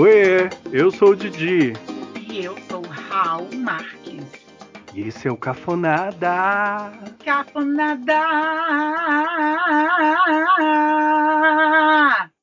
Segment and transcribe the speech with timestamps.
[0.00, 1.74] Oi, eu sou o Didi.
[2.16, 4.24] E eu sou Raul Marques.
[4.94, 6.90] E esse é o Cafonada.
[7.22, 8.14] Cafonada!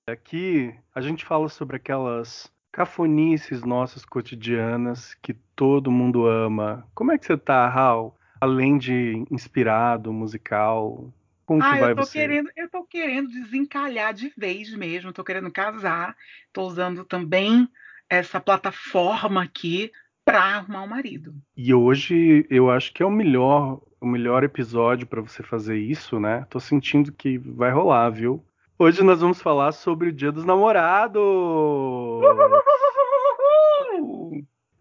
[0.06, 6.88] Aqui a gente fala sobre aquelas cafonices nossas cotidianas que todo mundo ama.
[6.94, 8.14] Como é que você tá, Raul?
[8.40, 11.12] Além de inspirado, musical,
[11.48, 12.20] como ah, que vai eu tô você?
[12.20, 16.14] querendo, eu tô querendo desencalhar de vez mesmo, tô querendo casar,
[16.52, 17.70] tô usando também
[18.10, 19.90] essa plataforma aqui
[20.26, 21.34] para arrumar um marido.
[21.56, 26.20] E hoje eu acho que é o melhor, o melhor episódio para você fazer isso,
[26.20, 26.46] né?
[26.50, 28.44] Tô sentindo que vai rolar, viu?
[28.78, 31.24] Hoje nós vamos falar sobre o Dia dos Namorados.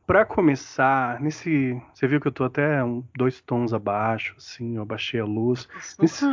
[0.06, 4.82] Para começar, nesse, você viu que eu tô até um, dois tons abaixo, assim, eu
[4.82, 5.68] abaixei a luz.
[5.99, 6.24] Nesse,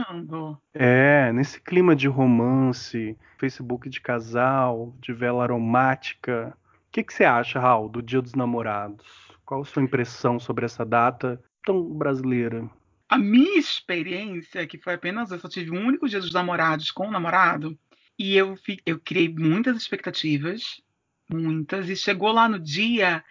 [0.75, 6.55] é, nesse clima de romance, Facebook de casal, de vela aromática.
[6.87, 9.07] O que, que você acha, Raul, do Dia dos Namorados?
[9.43, 12.69] Qual a sua impressão sobre essa data tão brasileira?
[13.09, 17.07] A minha experiência, que foi apenas eu só tive um único dia dos namorados com
[17.07, 17.75] o namorado,
[18.19, 20.79] e eu, eu criei muitas expectativas,
[21.27, 23.23] muitas, e chegou lá no dia,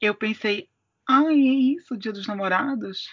[0.00, 0.68] eu pensei,
[1.08, 3.08] ai, é isso, dia dos namorados?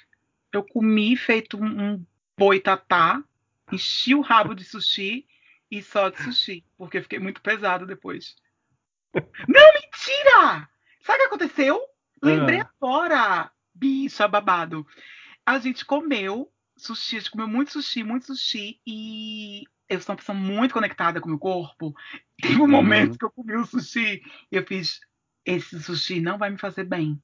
[0.52, 2.06] Eu comi feito um, um
[2.38, 3.24] boitatá,
[3.72, 5.26] enchi o rabo de sushi
[5.70, 8.36] e só de sushi, porque eu fiquei muito pesado depois.
[9.48, 10.70] Não, mentira!
[11.02, 11.82] Sabe o que aconteceu?
[12.22, 12.70] Lembrei Ah.
[12.78, 14.86] agora, bicha babado.
[15.46, 20.18] A gente comeu sushi, a gente comeu muito sushi, muito sushi, e eu sou uma
[20.18, 21.94] pessoa muito conectada com o meu corpo.
[22.42, 22.68] Teve um Uhum.
[22.68, 24.22] momento que eu comi o sushi
[24.52, 25.00] e eu fiz,
[25.46, 27.22] esse sushi não vai me fazer bem.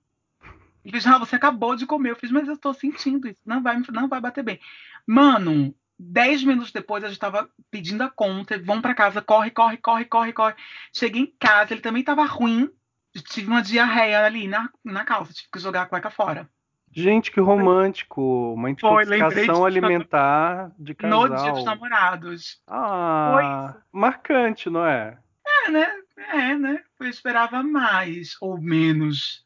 [0.83, 2.11] Ele fez, ah, você acabou de comer.
[2.11, 4.59] Eu fiz, mas eu tô sentindo isso, não vai, me- não vai bater bem.
[5.05, 9.77] Mano, dez minutos depois a gente tava pedindo a conta, vamos pra casa, corre, corre,
[9.77, 10.56] corre, corre, corre.
[10.94, 12.69] Cheguei em casa, ele também tava ruim,
[13.13, 16.50] eu tive uma diarreia ali na, na calça, tive que jogar a cueca fora.
[16.89, 18.53] Gente, que romântico!
[18.53, 21.66] Uma Foi, intoxicação disso alimentar de No dia dos casal.
[21.66, 22.61] namorados.
[22.66, 25.17] Ah, marcante, não é?
[25.45, 25.88] É, né?
[26.17, 26.83] É, né?
[27.00, 29.46] Eu esperava mais ou menos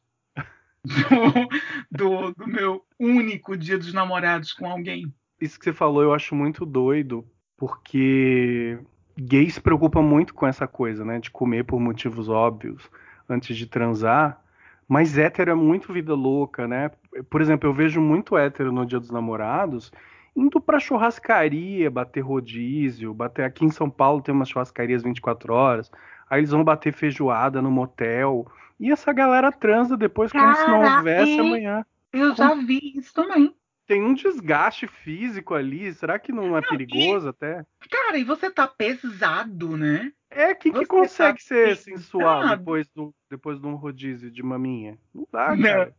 [0.86, 1.50] do,
[1.92, 5.14] do, do meu único dia dos namorados com alguém.
[5.40, 7.26] Isso que você falou eu acho muito doido,
[7.58, 8.80] porque
[9.18, 11.20] gay se preocupa muito com essa coisa, né?
[11.20, 12.90] De comer por motivos óbvios
[13.28, 14.42] antes de transar.
[14.88, 16.92] Mas hétero é muito vida louca, né?
[17.30, 19.92] Por exemplo, eu vejo muito hétero no Dia dos Namorados
[20.36, 25.92] indo pra churrascaria, bater rodízio, bater aqui em São Paulo tem umas churrascarias 24 horas.
[26.32, 28.50] Aí eles vão bater feijoada no motel.
[28.80, 31.40] E essa galera transa depois como se não Cara, houvesse é.
[31.42, 31.86] amanhã.
[32.14, 33.54] Eu já vi isso também.
[33.86, 35.94] Tem um desgaste físico ali.
[35.94, 37.66] Será que não é perigoso até?
[37.90, 40.14] Cara, e você tá pesado, né?
[40.30, 42.58] É, quem que Você consegue tá ser sensual pesado.
[42.60, 44.98] depois, do, depois de um rodízio de maminha?
[45.14, 45.62] Não dá, Não.
[45.64, 45.96] cara.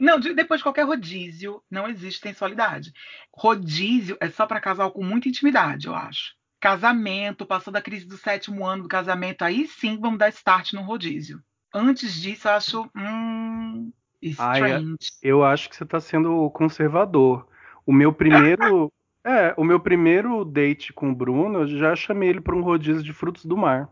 [0.00, 2.92] Não, de- depois de qualquer rodízio, não existe sensualidade.
[3.34, 6.34] Rodízio é só pra casal com muita intimidade, eu acho.
[6.60, 10.82] Casamento, passou da crise do sétimo ano do casamento, aí sim vamos dar start no
[10.82, 11.40] rodízio.
[11.72, 12.90] Antes disso, eu acho.
[12.96, 13.92] Hum,
[14.38, 14.96] Ai, é- strange.
[15.22, 17.46] Eu acho que você tá sendo conservador.
[17.86, 18.92] O meu primeiro.
[19.24, 23.02] É, o meu primeiro date com o Bruno, eu já chamei ele pra um rodízio
[23.02, 23.90] de frutos do mar.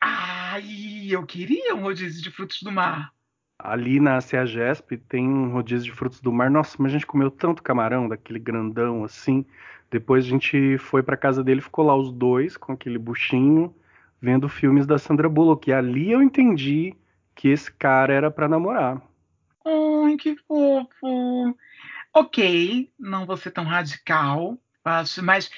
[0.00, 3.10] Ai, eu queria um rodízio de frutos do mar.
[3.58, 6.50] Ali na CEAGESP tem um rodízio de frutos do mar.
[6.50, 9.44] Nossa, mas a gente comeu tanto camarão, daquele grandão assim.
[9.90, 13.74] Depois a gente foi pra casa dele, ficou lá os dois com aquele buchinho,
[14.20, 15.70] vendo filmes da Sandra Bullock.
[15.70, 16.94] E ali eu entendi
[17.34, 19.00] que esse cara era pra namorar.
[19.64, 21.56] Ai, que fofo.
[22.12, 25.50] Ok, não vou ser tão radical, acho, mas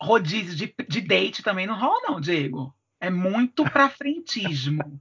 [0.00, 2.72] rodízio de, de date também não rola, não, Diego.
[3.00, 5.00] É muito pra frentismo.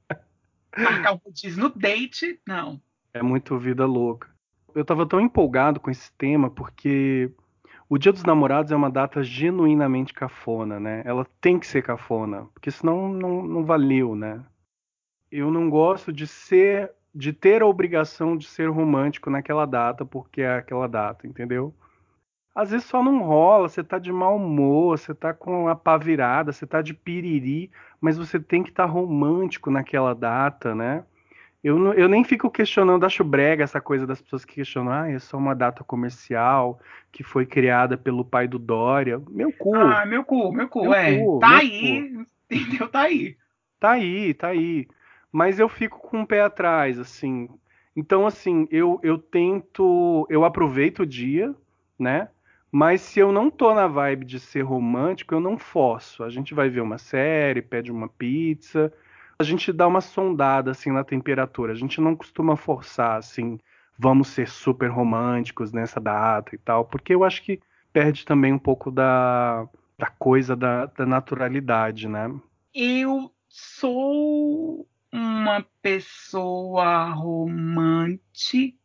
[0.75, 2.81] Marcar um rodízio no date, não.
[3.13, 4.29] É muito vida louca.
[4.73, 7.31] Eu tava tão empolgado com esse tema porque
[7.89, 11.01] o Dia dos Namorados é uma data genuinamente cafona, né?
[11.05, 14.43] Ela tem que ser cafona, porque senão não, não valeu, né?
[15.31, 20.41] Eu não gosto de ser, de ter a obrigação de ser romântico naquela data, porque
[20.41, 21.73] é aquela data, entendeu?
[22.53, 25.97] Às vezes só não rola, você tá de mau humor, você tá com a pá
[25.97, 31.05] virada, você tá de piriri, mas você tem que estar romântico naquela data, né?
[31.67, 35.19] Eu, eu nem fico questionando, acho brega essa coisa das pessoas que questionam, ah, é
[35.19, 36.79] só uma data comercial
[37.11, 39.21] que foi criada pelo pai do Dória.
[39.29, 41.19] Meu cu, Ah, meu cu, meu cu, Meu é.
[41.19, 42.87] cu, tá aí, entendeu?
[42.87, 43.35] Tá aí.
[43.81, 44.87] tá aí, tá aí.
[45.29, 47.49] Mas eu fico com o pé atrás, assim.
[47.93, 51.53] Então, assim, eu, eu tento, eu aproveito o dia,
[51.99, 52.29] né?
[52.71, 56.23] Mas se eu não tô na vibe de ser romântico, eu não forço.
[56.23, 58.93] A gente vai ver uma série, pede uma pizza,
[59.39, 61.73] a gente dá uma sondada assim na temperatura.
[61.73, 63.59] A gente não costuma forçar assim,
[63.97, 67.59] vamos ser super românticos nessa data e tal, porque eu acho que
[67.93, 69.67] perde também um pouco da,
[69.97, 72.33] da coisa da, da naturalidade, né?
[72.73, 78.75] Eu sou uma pessoa romântica,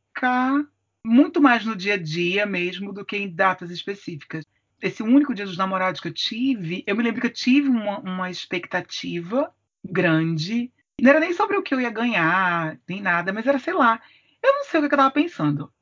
[1.04, 4.44] muito mais no dia a dia mesmo do que em datas específicas.
[4.80, 7.98] Esse único dia dos namorados que eu tive, eu me lembro que eu tive uma,
[8.00, 9.52] uma expectativa
[9.84, 10.72] grande.
[11.00, 14.00] Não era nem sobre o que eu ia ganhar, nem nada, mas era, sei lá,
[14.42, 15.72] eu não sei o que eu tava pensando.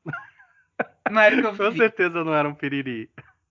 [1.11, 3.11] Não era o que eu Com certeza não era um piriri.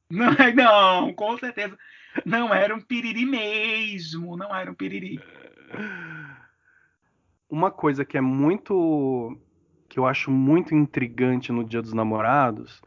[0.09, 1.77] Não, não, com certeza.
[2.25, 4.35] Não era um piriri mesmo.
[4.35, 5.19] Não era um piriri.
[7.49, 9.37] Uma coisa que é muito.
[9.87, 12.81] que eu acho muito intrigante no Dia dos Namorados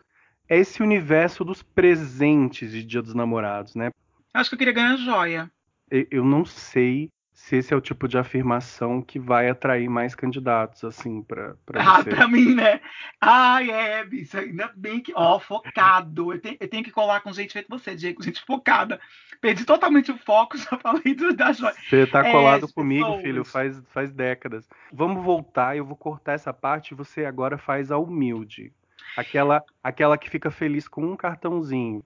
[0.48, 3.90] é esse universo dos presentes de Dia dos Namorados, né?
[4.34, 5.50] Acho que eu queria ganhar joia.
[5.90, 10.84] Eu não sei se esse é o tipo de afirmação que vai atrair mais candidatos,
[10.84, 12.80] assim, para Ah, para mim, né?
[13.20, 15.12] Ai, é, bicho, ainda bem que.
[15.14, 16.32] Ó, focado.
[16.32, 19.00] Eu tenho, eu tenho que colar com gente feito você, Diego, gente focada.
[19.40, 21.74] Perdi totalmente o foco, já falei do, da joia.
[21.88, 23.22] Você tá é, colado é, comigo, pessoas.
[23.22, 24.68] filho, faz, faz décadas.
[24.92, 28.72] Vamos voltar, eu vou cortar essa parte e você agora faz a humilde.
[29.16, 32.02] Aquela, aquela que fica feliz com um cartãozinho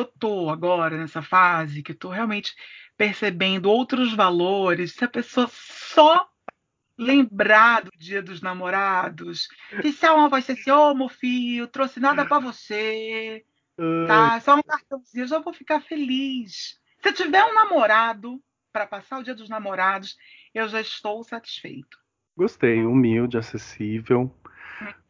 [0.00, 2.54] eu tô agora nessa fase que eu tô realmente
[2.96, 4.92] percebendo outros valores.
[4.92, 6.28] Se a pessoa só
[6.98, 9.48] lembrar do dia dos namorados,
[9.80, 13.44] que se ela vai ser assim, ô oh, meu filho, trouxe nada para você,
[14.06, 14.38] tá?
[14.40, 16.78] Só um cartãozinho, eu já vou ficar feliz.
[17.00, 20.16] Se eu tiver um namorado para passar o dia dos namorados,
[20.54, 21.98] eu já estou satisfeito.
[22.36, 24.34] Gostei, humilde, acessível.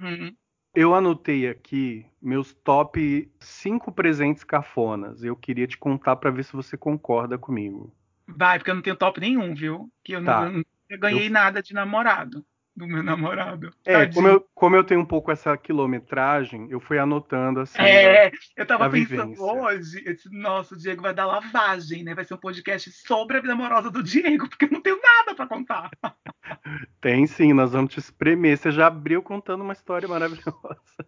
[0.00, 0.34] Uhum.
[0.74, 5.22] Eu anotei aqui meus top 5 presentes cafonas.
[5.22, 7.92] Eu queria te contar para ver se você concorda comigo.
[8.26, 9.90] Vai, porque eu não tenho top nenhum, viu?
[10.04, 10.48] Que eu tá.
[10.48, 11.32] não, não ganhei eu...
[11.32, 12.44] nada de namorado
[12.76, 13.72] do meu namorado.
[13.84, 17.80] É, como eu, como eu tenho um pouco essa quilometragem, eu fui anotando assim.
[17.80, 19.44] É, eu tava pensando vivência.
[19.44, 22.14] hoje, eu disse, nossa, o Diego vai dar lavagem, né?
[22.14, 25.34] Vai ser um podcast sobre a vida amorosa do Diego, porque eu não tenho nada
[25.34, 25.90] para contar.
[27.00, 28.56] Tem sim, nós vamos te espremer.
[28.56, 31.06] Você já abriu contando uma história maravilhosa.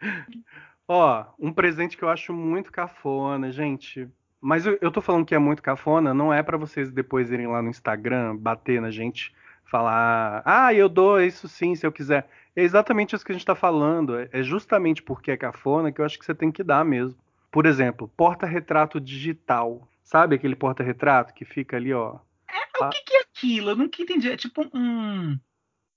[0.88, 4.08] Ó, um presente que eu acho muito cafona, gente.
[4.40, 7.46] Mas eu, eu tô falando que é muito cafona, não é para vocês depois irem
[7.46, 9.34] lá no Instagram, bater na gente
[9.70, 12.28] falar, ah, eu dou isso sim, se eu quiser.
[12.56, 14.18] É exatamente isso que a gente está falando.
[14.18, 17.16] É, é justamente porque é cafona que eu acho que você tem que dar mesmo.
[17.50, 19.88] Por exemplo, porta-retrato digital.
[20.02, 22.18] Sabe aquele porta-retrato que fica ali, ó?
[22.48, 23.70] É, o que, que, é aquilo?
[23.70, 24.28] Eu nunca entendi.
[24.28, 25.38] É tipo um,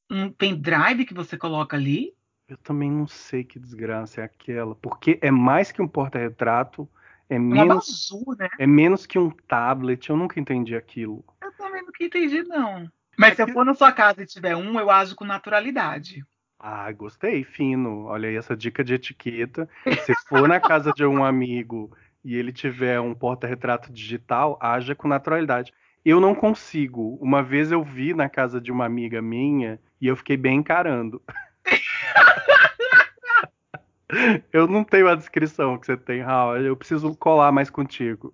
[0.10, 2.14] um pendrive que você coloca ali?
[2.48, 4.76] Eu também não sei que desgraça é aquela.
[4.76, 6.88] Porque é mais que um porta-retrato.
[7.28, 8.50] É menos, bazu, né?
[8.60, 10.10] é menos que um tablet.
[10.10, 11.26] Eu nunca entendi aquilo.
[11.42, 12.92] Eu também nunca entendi, não.
[13.18, 16.26] Mas se eu for na sua casa e tiver um, eu ajo com naturalidade.
[16.60, 18.06] Ah, gostei, fino.
[18.06, 19.70] Olha aí essa dica de etiqueta.
[20.06, 21.92] Se for na casa de um amigo
[22.24, 25.74] e ele tiver um porta-retrato digital, haja com naturalidade.
[26.06, 27.18] Eu não consigo.
[27.22, 31.22] Uma vez eu vi na casa de uma amiga minha e eu fiquei bem encarando.
[34.52, 36.58] eu não tenho a descrição que você tem, Raul.
[36.58, 38.34] Eu preciso colar mais contigo.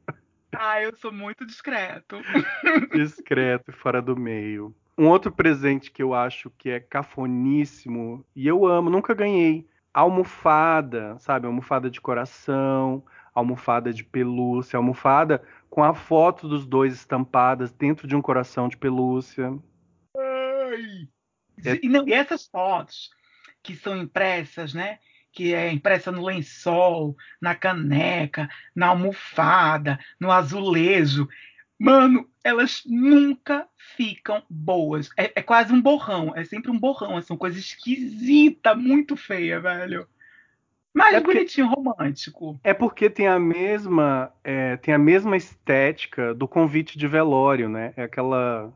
[0.56, 2.18] Ah, eu sou muito discreto.
[2.94, 4.76] discreto e fora do meio.
[4.98, 9.68] Um outro presente que eu acho que é cafoníssimo e eu amo, nunca ganhei.
[9.94, 11.48] Almofada, sabe?
[11.48, 13.04] Almofada de coração,
[13.34, 18.78] almofada de pelúcia, almofada com a foto dos dois estampadas dentro de um coração de
[18.78, 19.58] pelúcia.
[20.18, 21.08] Ai.
[21.66, 21.80] É...
[21.82, 23.10] E, não, e essas fotos
[23.62, 25.00] que são impressas, né?
[25.40, 31.30] Que é impressa no lençol, na caneca, na almofada, no azulejo.
[31.80, 33.66] Mano, elas nunca
[33.96, 35.10] ficam boas.
[35.16, 36.34] É, é, quase um borrão.
[36.36, 37.18] É sempre um borrão.
[37.18, 40.06] É uma coisa esquisita, muito feia, velho.
[40.94, 42.60] Mas é porque, bonitinho, romântico.
[42.62, 47.94] É porque tem a mesma é, tem a mesma estética do convite de velório, né?
[47.96, 48.74] É aquela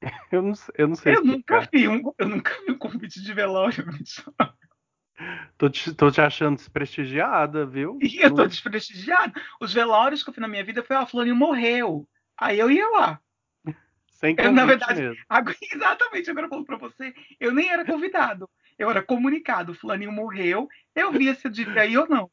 [0.32, 1.14] eu não, eu não sei.
[1.14, 3.84] Eu nunca vi um, eu nunca vi um convite de velório.
[5.56, 7.98] Tô te, tô te achando desprestigiada, viu?
[8.00, 9.32] E eu tô desprestigiada.
[9.60, 12.06] Os velórios que eu fiz na minha vida foi, ó, Fulaninho morreu.
[12.36, 13.20] Aí eu ia lá.
[14.08, 15.22] Sem eu, na verdade, mesmo.
[15.28, 18.48] Agora, exatamente, agora eu falo pra você, eu nem era convidado.
[18.78, 19.74] Eu era comunicado.
[19.74, 22.30] Fulaninho morreu, eu via se eu devia ir ou não.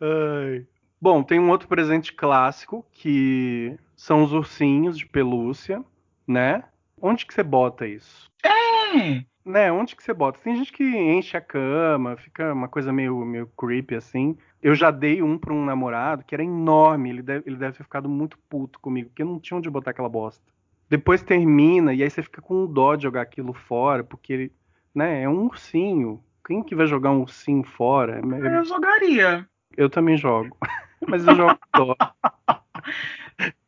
[0.00, 0.66] Ai.
[1.00, 5.84] Bom, tem um outro presente clássico que são os ursinhos de pelúcia,
[6.26, 6.64] né?
[7.00, 8.30] Onde que você bota isso?
[8.42, 9.24] É?
[9.44, 10.38] Né, onde que você bota?
[10.42, 14.38] Tem gente que enche a cama, fica uma coisa meio, meio creepy assim.
[14.62, 17.82] Eu já dei um pra um namorado que era enorme, ele deve, ele deve ter
[17.82, 20.42] ficado muito puto comigo, porque não tinha onde botar aquela bosta.
[20.88, 24.52] Depois termina, e aí você fica com dó de jogar aquilo fora, porque ele,
[24.94, 26.24] né, é um ursinho.
[26.46, 28.20] Quem que vai jogar um ursinho fora?
[28.20, 29.46] É- Eu jogaria.
[29.76, 30.56] Eu também jogo.
[31.06, 31.94] Mas eu jogo dó.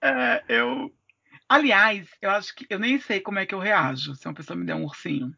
[0.01, 0.91] É, eu.
[1.49, 4.57] Aliás, eu acho que eu nem sei como é que eu reajo se uma pessoa
[4.57, 5.33] me der um ursinho.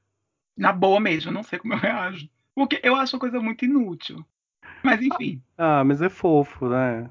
[0.58, 2.28] Na boa mesmo, eu não sei como eu reajo.
[2.54, 4.24] Porque eu acho uma coisa muito inútil.
[4.82, 5.40] Mas enfim.
[5.56, 7.08] Ah, mas é fofo, né?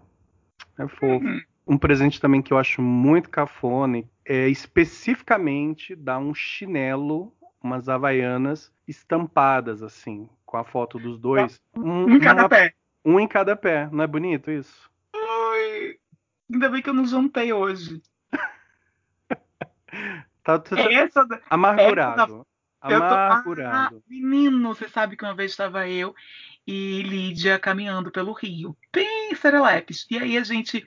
[0.78, 1.26] É fofo.
[1.26, 1.42] Uhum.
[1.66, 8.72] Um presente também que eu acho muito cafona é especificamente dar um chinelo, umas havaianas
[8.88, 11.62] estampadas assim, com a foto dos dois.
[11.76, 12.74] Um, Um em cada uma- pé.
[13.04, 13.90] um em cada pé.
[13.92, 14.90] Não é bonito isso?
[15.14, 15.96] Ai,
[16.52, 18.02] ainda bem que eu não jantei hoje.
[20.44, 21.42] Tá, tá- tá Essa, da-
[22.96, 23.96] amargurado.
[23.96, 24.08] eu tô-.
[24.08, 26.16] Ah, menino, você sabe que uma vez estava eu
[26.66, 30.06] e Lídia caminhando pelo Rio, bem serelepes.
[30.12, 30.86] E aí a gente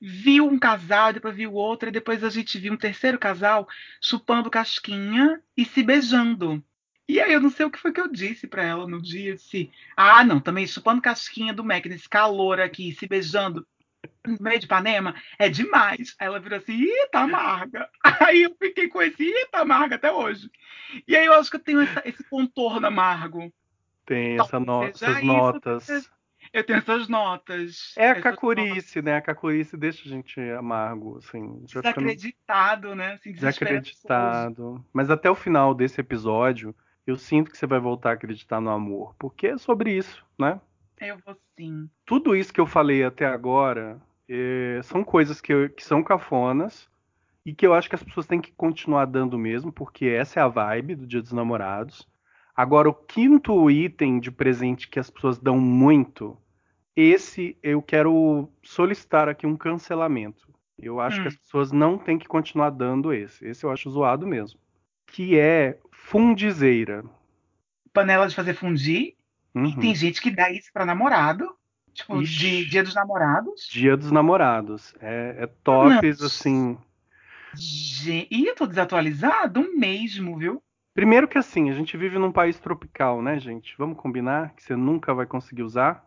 [0.00, 3.66] viu um casal, depois viu outro, e depois a gente viu um terceiro casal
[4.00, 6.62] chupando casquinha e se beijando.
[7.08, 9.30] E aí eu não sei o que foi que eu disse pra ela no dia,
[9.30, 13.66] eu disse, ah, não, também chupando casquinha do Mac nesse calor aqui, se beijando
[14.26, 16.14] no meio de Ipanema, é demais.
[16.18, 17.88] Aí ela virou assim, ih, tá amarga.
[18.20, 20.50] Aí eu fiquei com esse, ih, tá amarga até hoje.
[21.08, 23.52] E aí eu acho que eu tenho essa- esse contorno amargo.
[24.06, 26.10] Tem essa no- essas isso, notas.
[26.52, 27.94] Eu tenho essas notas.
[27.96, 29.16] É a essas notas cacurice, né?
[29.16, 31.64] A cacurice deixa a gente amargo, assim.
[31.64, 33.14] Desacreditado, né?
[33.14, 34.84] Assim, desacreditado.
[34.92, 36.74] Mas até o final desse episódio,
[37.06, 39.14] eu sinto que você vai voltar a acreditar no amor.
[39.18, 40.60] Porque é sobre isso, né?
[41.06, 41.88] Eu vou sim.
[42.06, 46.88] Tudo isso que eu falei até agora eh, são coisas que, eu- que são cafonas
[47.44, 50.42] e que eu acho que as pessoas têm que continuar dando mesmo, porque essa é
[50.42, 52.08] a vibe do Dia dos Namorados.
[52.56, 56.38] Agora, o quinto item de presente que as pessoas dão muito,
[56.96, 60.48] esse eu quero solicitar aqui um cancelamento.
[60.78, 61.22] Eu acho Hum.
[61.22, 63.46] que as pessoas não têm que continuar dando esse.
[63.46, 64.58] Esse eu acho zoado mesmo.
[65.06, 67.04] Que é fundizeira.
[67.92, 69.14] Panela de fazer fundir.
[69.54, 69.66] Uhum.
[69.66, 71.48] E tem gente que dá isso pra namorado.
[71.92, 72.64] Tipo, Ixi.
[72.66, 73.68] Dia dos Namorados.
[73.70, 74.94] Dia dos Namorados.
[75.00, 76.26] É, é tops, Não.
[76.26, 76.78] assim.
[77.54, 80.60] Gen- E eu tô desatualizado mesmo, viu?
[80.92, 83.74] Primeiro que assim, a gente vive num país tropical, né, gente?
[83.78, 86.04] Vamos combinar que você nunca vai conseguir usar?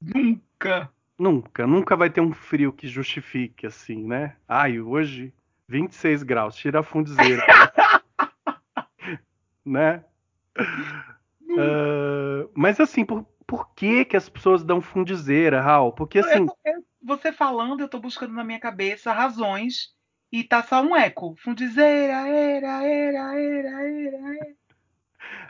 [0.00, 0.90] Nunca.
[1.18, 4.36] Nunca, nunca vai ter um frio que justifique, assim, né?
[4.48, 5.34] Ai, hoje
[5.68, 7.44] 26 graus, tira a fundizeira.
[9.64, 10.02] né?
[11.58, 15.92] Ah, mas assim, por, por que que as pessoas dão fundizeira, Raul?
[15.92, 19.94] Porque assim, Eu- eu- você falando, eu tô buscando na minha cabeça razões.
[20.32, 21.34] E tá só um eco.
[21.42, 24.54] Fundizeira, era, era, era, era, era.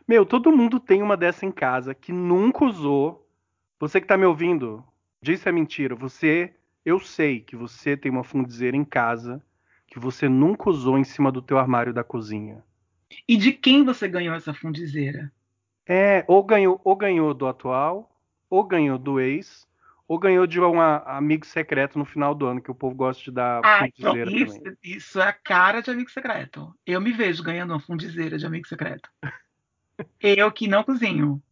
[0.09, 3.29] meu, todo mundo tem uma dessa em casa que nunca usou.
[3.79, 4.83] Você que tá me ouvindo,
[5.23, 5.95] diz se é mentira.
[5.95, 6.55] Você,
[6.85, 9.43] eu sei que você tem uma fundizeira em casa
[9.87, 12.65] que você nunca usou em cima do teu armário da cozinha.
[13.29, 15.33] E de quem você ganhou essa fundizeira?
[15.93, 18.09] É, ou ganhou, ou ganhou do atual,
[18.49, 19.67] ou ganhou do ex,
[20.07, 23.33] ou ganhou de um amigo secreto no final do ano, que o povo gosta de
[23.33, 24.77] dar Ah, fundizeira isso, também.
[24.85, 26.73] isso é a cara de amigo secreto.
[26.87, 29.11] Eu me vejo ganhando uma fundizeira de amigo secreto.
[30.23, 31.43] Eu que não cozinho.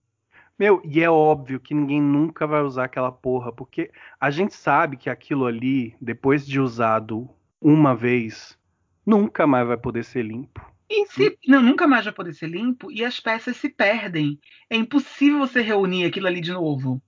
[0.57, 3.90] Meu, e é óbvio que ninguém nunca vai usar aquela porra, porque
[4.21, 7.28] a gente sabe que aquilo ali, depois de usado
[7.61, 8.57] uma vez,
[9.04, 10.64] nunca mais vai poder ser limpo.
[10.90, 14.38] E se não, nunca mais vai poder ser limpo e as peças se perdem.
[14.71, 17.02] É impossível você reunir aquilo ali de novo.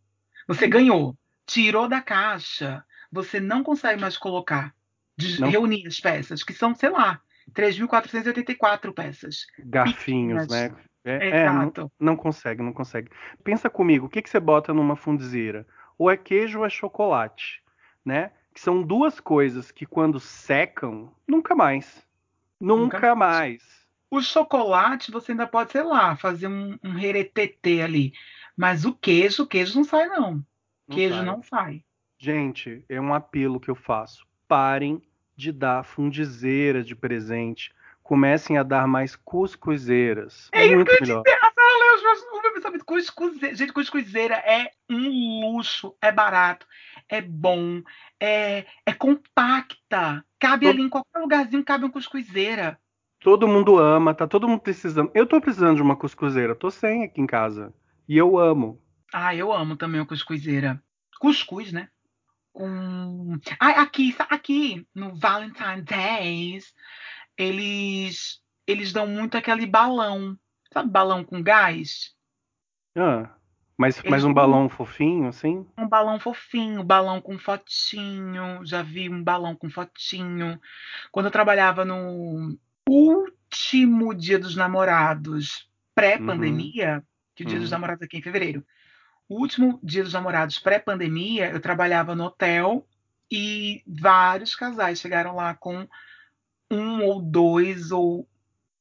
[0.47, 4.75] Você ganhou, tirou da caixa, você não consegue mais colocar,
[5.17, 7.21] de- reunir as peças, que são, sei lá,
[7.55, 9.47] 3.484 peças.
[9.59, 10.73] Garfinhos, Pequenas.
[10.73, 10.85] né?
[11.03, 11.93] É, é, não, Exato.
[11.99, 13.11] não consegue, não consegue.
[13.43, 15.67] Pensa comigo, o que, que você bota numa fundizeira?
[15.97, 17.63] Ou é queijo ou é chocolate,
[18.05, 18.33] né?
[18.53, 22.07] Que são duas coisas que quando secam, nunca mais.
[22.61, 23.63] Nunca, Nunca mais.
[24.11, 28.13] O chocolate você ainda pode, sei lá, fazer um, um reretetê ali.
[28.57, 30.33] Mas o queijo, o queijo não sai, não.
[30.35, 31.25] Não queijo sai.
[31.25, 31.85] não sai.
[32.19, 34.27] Gente, é um apelo que eu faço.
[34.47, 35.01] Parem
[35.37, 37.73] de dar fundizeira de presente.
[38.03, 40.49] Comecem a dar mais cuscuzeiras.
[40.53, 41.23] É isso muito que eu melhor.
[41.57, 43.55] Olha, os meus- o meu pensamento, cuscuzeira.
[43.55, 46.67] Gente, cuscuzeira é um luxo, é barato,
[47.09, 47.81] é bom,
[48.19, 50.25] é, é compacta.
[50.41, 52.81] Cabe Tô- ali em qualquer lugarzinho, cabe uma cuscuzeira.
[53.21, 55.11] Todo mundo ama, tá todo mundo precisando.
[55.15, 57.73] Eu tô precisando de uma cuscuzeira, tô sem aqui em casa.
[58.09, 58.83] E eu amo.
[59.13, 60.83] Ah, eu amo também a cuscuzeira.
[61.21, 61.89] Cuscuz, né?
[62.53, 63.39] Com.
[63.61, 66.75] Ah, aqui, aqui, no Valentine's Days,
[67.37, 70.37] eles, eles dão muito aquele balão.
[70.73, 72.15] sabe, balão com gás?
[72.97, 73.31] Ah,
[73.81, 75.67] mas, mas um balão fofinho, assim?
[75.79, 78.61] um balão fofinho, balão com fotinho.
[78.63, 80.61] Já vi um balão com fotinho.
[81.11, 87.03] Quando eu trabalhava no último Dia dos Namorados, pré-pandemia,
[87.35, 87.77] que o Dia dos uhum.
[87.77, 88.63] Namorados aqui é em fevereiro.
[89.27, 92.87] O último Dia dos Namorados pré-pandemia, eu trabalhava no hotel
[93.33, 95.89] e vários casais chegaram lá com
[96.71, 98.29] um ou dois ou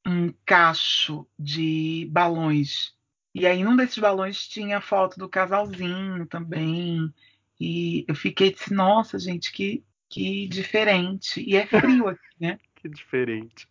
[0.06, 2.94] um cacho de balões.
[3.34, 7.12] E aí, num desses balões tinha foto do casalzinho também.
[7.60, 11.40] E eu fiquei assim, nossa, gente, que, que diferente.
[11.40, 12.58] E é frio aqui, né?
[12.80, 13.68] Que diferente.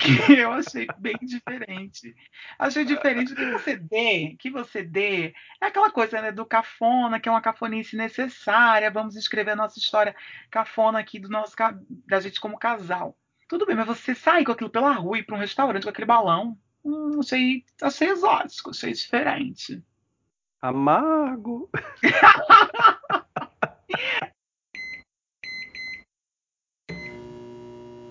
[0.38, 2.14] Eu achei bem diferente.
[2.58, 5.34] Achei diferente que você dê, que você dê.
[5.60, 8.90] É aquela coisa, né, do cafona, que é uma cafonice necessária.
[8.90, 10.14] Vamos escrever a nossa história
[10.50, 11.54] cafona aqui do nosso
[12.06, 13.16] da gente como casal.
[13.48, 15.90] Tudo bem, mas você sair com aquilo pela rua e ir para um restaurante com
[15.90, 19.82] aquele balão, hum, achei, achei exótico, achei diferente.
[20.60, 21.70] Amargo.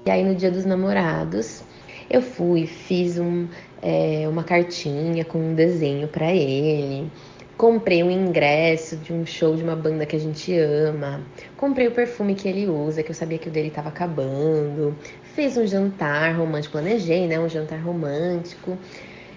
[0.09, 1.63] E aí no dia dos namorados,
[2.09, 3.47] eu fui, fiz um,
[3.79, 7.11] é, uma cartinha com um desenho para ele.
[7.59, 11.21] Comprei um ingresso de um show de uma banda que a gente ama.
[11.57, 14.95] Comprei o perfume que ele usa, que eu sabia que o dele estava acabando.
[15.35, 17.37] Fiz um jantar romântico, planejei, né?
[17.37, 18.77] Um jantar romântico.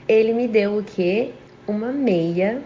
[0.07, 1.33] Ele me deu o quê?
[1.67, 2.63] Uma meia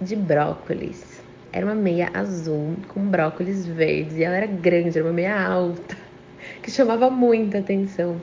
[0.00, 1.22] de brócolis.
[1.52, 5.96] Era uma meia azul com brócolis verdes e ela era grande, era uma meia alta,
[6.60, 8.20] que chamava muita atenção.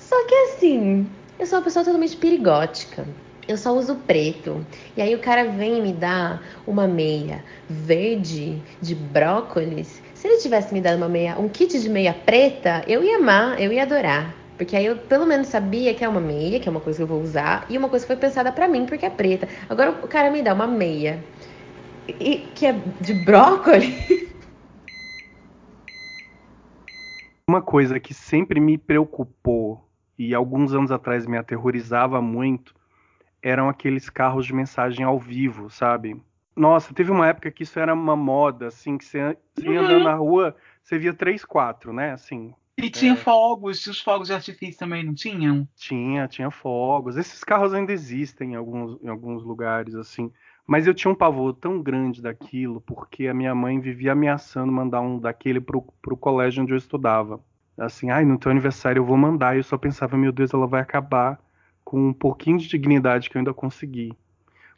[0.00, 1.06] Só que assim,
[1.38, 3.06] eu sou uma pessoa totalmente perigótica.
[3.48, 4.64] Eu só uso preto.
[4.94, 10.02] E aí o cara vem e me dá uma meia verde de brócolis.
[10.12, 13.58] Se ele tivesse me dado uma meia, um kit de meia preta, eu ia amar,
[13.58, 14.34] eu ia adorar.
[14.58, 17.02] Porque aí eu pelo menos sabia que é uma meia, que é uma coisa que
[17.04, 19.48] eu vou usar, e uma coisa que foi pensada pra mim, porque é preta.
[19.66, 21.24] Agora o cara me dá uma meia
[22.06, 23.94] e, que é de brócolis.
[27.48, 29.82] Uma coisa que sempre me preocupou
[30.18, 32.74] e alguns anos atrás me aterrorizava muito
[33.42, 36.22] eram aqueles carros de mensagem ao vivo, sabe?
[36.56, 39.98] Nossa, teve uma época que isso era uma moda, assim, que você, você ia andando
[39.98, 40.02] Uhum.
[40.04, 42.12] na rua, você via três, quatro, né?
[42.12, 43.16] Assim, E tinha É.
[43.16, 45.68] fogos, os fogos de artifício também não tinham?
[45.76, 47.16] tinha, tinha fogos.
[47.16, 50.32] Esses carros ainda existem em alguns, em alguns lugares, assim.
[50.66, 55.00] Mas eu tinha um pavor tão grande daquilo, porque a minha mãe vivia ameaçando mandar
[55.00, 57.42] um daquele pro, pro colégio onde eu estudava.
[57.76, 59.54] Assim, ai, no teu aniversário eu vou mandar.
[59.54, 61.40] E eu só pensava, meu Deus, ela vai acabar
[61.88, 64.12] com um pouquinho de dignidade que eu ainda consegui.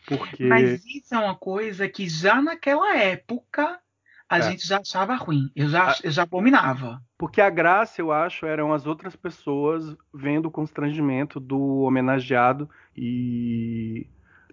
[0.07, 0.44] Porque.
[0.44, 3.81] Mas isso é uma coisa que já naquela época
[4.29, 4.42] a É.
[4.42, 5.51] gente já achava ruim.
[5.57, 7.03] Eu já, eu já abominava.
[7.18, 14.07] Porque a graça, eu acho, eram as outras pessoas vendo o constrangimento do homenageado e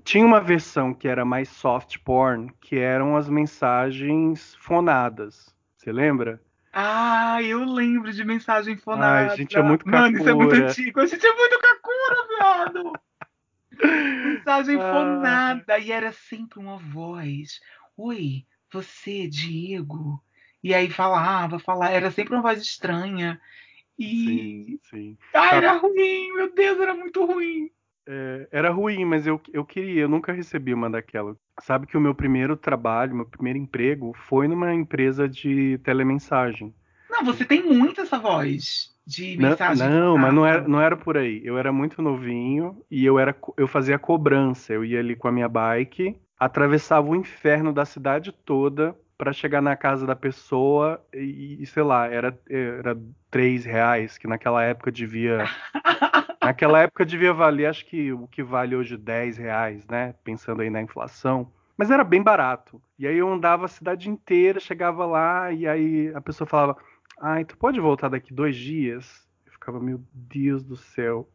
[0.03, 5.55] tinha uma versão que era mais soft porn, que eram as mensagens fonadas.
[5.77, 6.41] Você lembra?
[6.73, 9.35] Ah, eu lembro de mensagem Ai, fonada.
[9.35, 10.99] gente, é muito Mano, isso é muito antigo.
[10.99, 12.93] A gente é muito kakura, viado.
[13.83, 14.93] Mensagem Ah.
[14.93, 15.79] fonada.
[15.79, 17.59] E era sempre uma voz.
[17.95, 20.21] Oi, você, Diego.
[20.63, 21.91] E aí falava, falava.
[21.91, 23.39] Era sempre uma voz estranha.
[23.97, 24.25] E.
[24.25, 25.17] Sim, sim.
[25.33, 27.69] Ah, era ruim, meu Deus, era muito ruim.
[28.09, 31.35] É, era ruim, mas eu, eu queria, eu nunca recebi uma daquela.
[31.61, 36.73] Sabe que o meu primeiro trabalho, meu primeiro emprego foi numa empresa de telemensagem.
[37.09, 40.97] Não, você tem muito essa voz de Não, mensagem não, mas não era, não era
[40.97, 41.41] por aí.
[41.43, 44.73] Eu era muito novinho e eu era, eu fazia cobrança.
[44.73, 49.61] Eu ia ali com a minha bike, atravessava o inferno da cidade toda para chegar
[49.61, 52.95] na casa da pessoa e, sei lá, era, era
[53.31, 55.39] três reais, que naquela época devia,
[56.41, 60.13] naquela época devia valer, acho que o que vale hoje 10 reais, né?
[60.23, 61.51] Pensando aí na inflação.
[61.77, 62.81] Mas era bem barato.
[62.97, 66.77] E aí eu andava a cidade inteira, chegava lá e aí a pessoa falava
[67.19, 69.27] Ai, tu pode voltar daqui dois dias?
[69.45, 71.27] Eu ficava, meu Deus do céu.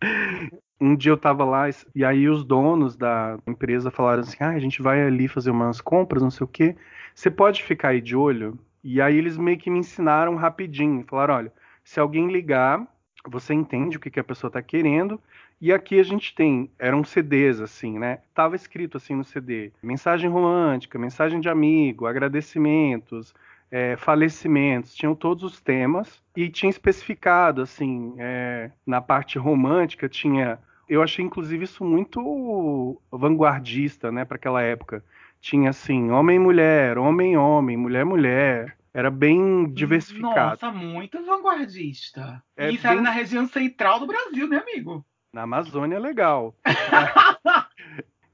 [0.82, 4.58] Um dia eu tava lá e aí os donos da empresa falaram assim: ah, a
[4.58, 6.74] gente vai ali fazer umas compras, não sei o quê.
[7.14, 8.58] Você pode ficar aí de olho?
[8.82, 11.04] E aí eles meio que me ensinaram rapidinho.
[11.06, 11.52] Falaram: olha,
[11.84, 12.86] se alguém ligar,
[13.26, 15.20] você entende o que, que a pessoa tá querendo.
[15.60, 18.20] E aqui a gente tem, eram CDs assim, né?
[18.34, 23.34] Tava escrito assim no CD: mensagem romântica, mensagem de amigo, agradecimentos,
[23.70, 30.58] é, falecimentos, tinham todos os temas e tinha especificado assim, é, na parte romântica tinha,
[30.88, 35.04] eu achei inclusive isso muito vanguardista, né, para aquela época.
[35.40, 40.50] Tinha assim, homem mulher, homem homem, mulher mulher, era bem diversificado.
[40.50, 42.42] Nossa, muito vanguardista.
[42.56, 45.04] É e isso era bem- na região central do Brasil, né, amigo?
[45.32, 46.54] Na Amazônia é legal.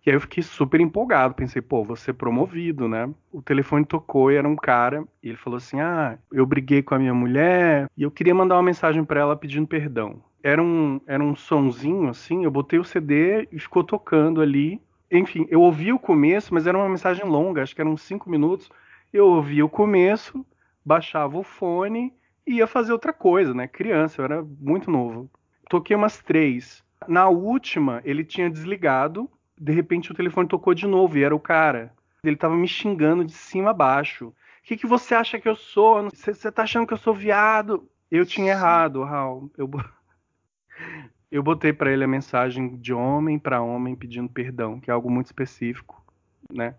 [0.06, 1.34] e aí eu fiquei super empolgado.
[1.34, 3.12] Pensei, pô, vou ser promovido, né?
[3.32, 5.04] O telefone tocou e era um cara.
[5.20, 8.54] E ele falou assim: Ah, eu briguei com a minha mulher e eu queria mandar
[8.54, 10.22] uma mensagem para ela pedindo perdão.
[10.44, 12.44] Era um, era um sonzinho assim.
[12.44, 14.80] Eu botei o CD e ficou tocando ali.
[15.10, 18.70] Enfim, eu ouvi o começo, mas era uma mensagem longa, acho que eram cinco minutos.
[19.12, 20.46] Eu ouvi o começo,
[20.84, 22.12] baixava o fone
[22.46, 23.66] e ia fazer outra coisa, né?
[23.66, 25.28] Criança, eu era muito novo.
[25.68, 26.84] Toquei umas três.
[27.08, 29.28] Na última, ele tinha desligado.
[29.58, 31.92] De repente, o telefone tocou de novo e era o cara.
[32.22, 34.28] Ele tava me xingando de cima a baixo.
[34.28, 36.08] O que, que você acha que eu sou?
[36.10, 37.88] Você tá achando que eu sou viado?
[38.10, 39.50] Eu tinha errado, Raul.
[39.56, 39.70] Eu,
[41.30, 45.10] eu botei para ele a mensagem de homem para homem pedindo perdão, que é algo
[45.10, 46.04] muito específico,
[46.52, 46.74] né?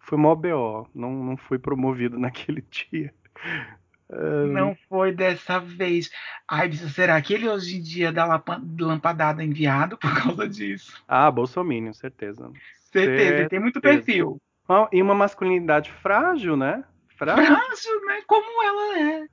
[0.00, 3.14] Foi mó BO, não, não fui promovido naquele dia.
[4.52, 6.10] Não foi dessa vez.
[6.46, 8.42] Ai, será que ele hoje em dia dá
[8.78, 11.02] lampadada enviado por causa disso?
[11.08, 12.50] Ah, Bolsonaro, certeza.
[12.92, 14.40] Certeza, ele tem muito perfil.
[14.92, 16.84] e uma masculinidade frágil, né?
[17.16, 18.22] Frágil, frágil né?
[18.26, 19.26] Como ela é.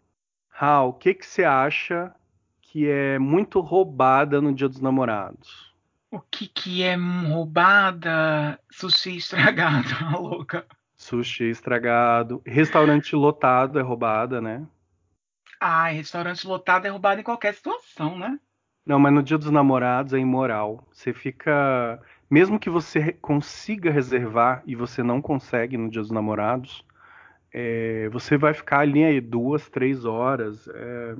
[0.49, 2.13] Raul, o que, que você acha
[2.61, 5.73] que é muito roubada no Dia dos Namorados?
[6.11, 8.59] O que, que é roubada?
[8.71, 10.65] Sushi estragado, a louca.
[10.99, 12.41] Sushi estragado.
[12.45, 14.67] Restaurante lotado é roubada, né?
[15.57, 18.37] Ah, restaurante lotado é roubado em qualquer situação, né?
[18.85, 20.85] Não, mas no dia dos namorados é imoral.
[20.91, 22.01] Você fica.
[22.29, 26.85] Mesmo que você consiga reservar e você não consegue no dia dos namorados,
[27.51, 28.09] é...
[28.09, 30.67] você vai ficar ali aí duas, três horas.
[30.67, 31.15] É...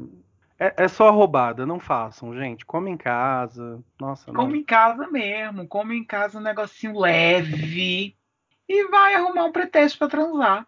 [0.62, 2.66] É, é só roubada, não façam, gente.
[2.66, 3.82] Come em casa.
[3.98, 4.60] Nossa, Come não.
[4.60, 5.66] em casa mesmo.
[5.66, 8.19] Come em casa um negocinho leve
[8.70, 10.68] e vai arrumar um pretexto para transar.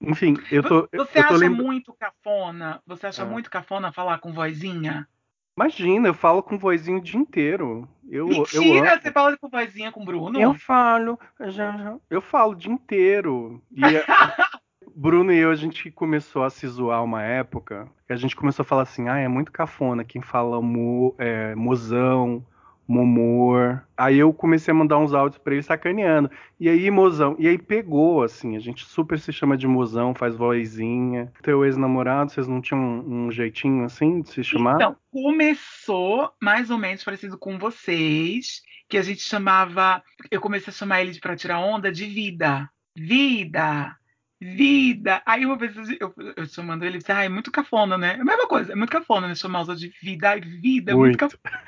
[0.00, 0.82] Enfim, eu tô.
[0.82, 1.62] Você eu tô acha lembra...
[1.64, 2.82] muito cafona?
[2.86, 3.24] Você acha É.
[3.24, 5.08] muito cafona falar com vozinha?
[5.56, 7.88] Imagina, eu falo com vozinho o dia inteiro.
[8.08, 8.92] Eu, eu, Mentira!
[8.92, 9.02] amo.
[9.02, 10.40] Você fala com vozinha com o Bruno?
[10.40, 13.62] eu falo, já, já- eu falo o dia inteiro.
[13.70, 13.80] E
[14.94, 18.62] Bruno e eu, a gente começou a se zoar uma época, que a gente começou
[18.62, 22.44] a falar assim, ah, é muito cafona quem fala mo, é, mozão,
[22.90, 23.86] momor.
[23.96, 26.28] Aí eu comecei a mandar uns áudios pra ele sacaneando.
[26.58, 30.34] E aí, mozão, e aí pegou, assim, a gente super se chama de mozão, faz
[30.34, 31.32] vozinha.
[31.42, 34.74] Teu ex-namorado, vocês não tinham um, um jeitinho assim de se chamar?
[34.74, 40.02] Então, começou mais ou menos parecido com vocês, que a gente chamava.
[40.30, 42.68] Eu comecei a chamar ele de pra tirar onda de vida.
[42.96, 43.96] Vida!
[44.40, 45.22] Vida!
[45.26, 48.16] Aí uma vez eu, eu chamando ele, disse, ah, é muito cafona, né?
[48.16, 49.34] É a mesma coisa, é muito cafona, né?
[49.34, 51.18] Chamar os de vida, vida, é muito Muito.
[51.18, 51.62] cafona.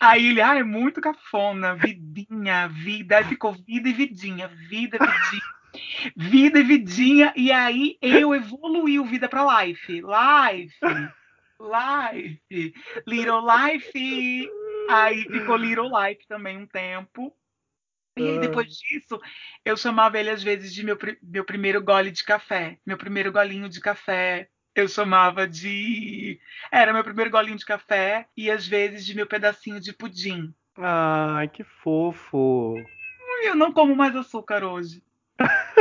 [0.00, 5.42] Aí ele, ah, é muito cafona, vidinha, vida, aí ficou vida e vidinha, vida, vidinha,
[6.16, 10.76] vida e vidinha, e aí eu evoluí o vida pra life, life,
[11.60, 12.74] life,
[13.06, 14.50] little life,
[14.90, 17.32] aí ficou little life também um tempo.
[18.18, 19.20] E aí, depois disso,
[19.64, 23.68] eu chamava ele às vezes de meu, meu primeiro gole de café, meu primeiro golinho
[23.68, 24.48] de café.
[24.74, 26.40] Eu chamava de.
[26.70, 30.54] Era meu primeiro golinho de café e às vezes de meu pedacinho de pudim.
[30.76, 32.74] Ai, que fofo.
[33.42, 35.02] Eu não como mais açúcar hoje.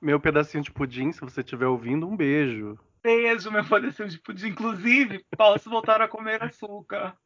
[0.00, 2.78] Meu pedacinho de pudim, se você estiver ouvindo, um beijo.
[3.02, 4.48] Beijo, meu pedacinho de pudim.
[4.48, 7.16] Inclusive, posso voltar a comer açúcar.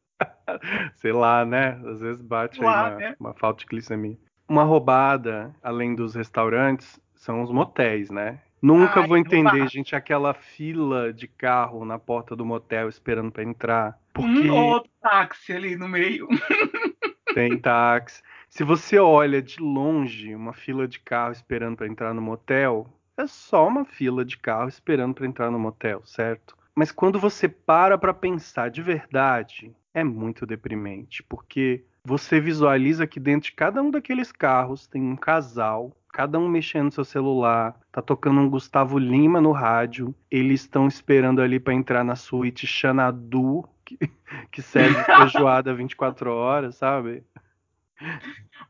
[0.95, 1.79] Sei lá, né?
[1.85, 3.15] Às vezes bate aí Lá, uma, né?
[3.19, 4.17] uma falta de glicemia.
[4.47, 8.39] Uma roubada, além dos restaurantes, são os motéis, né?
[8.61, 13.43] Nunca Ai, vou entender, gente, aquela fila de carro na porta do motel esperando pra
[13.43, 13.99] entrar.
[14.13, 16.27] Porque Um outro táxi ali no meio.
[17.33, 18.21] tem táxi.
[18.49, 22.87] Se você olha de longe uma fila de carro esperando pra entrar no motel,
[23.17, 26.55] é só uma fila de carro esperando pra entrar no motel, certo?
[26.75, 33.19] Mas quando você para pra pensar de verdade, é muito deprimente, porque você visualiza que
[33.19, 37.79] dentro de cada um daqueles carros tem um casal, cada um mexendo no seu celular,
[37.91, 42.67] tá tocando um Gustavo Lima no rádio, eles estão esperando ali pra entrar na suíte
[42.67, 43.97] Xanadu, que,
[44.51, 47.23] que serve feijoada 24 horas, sabe?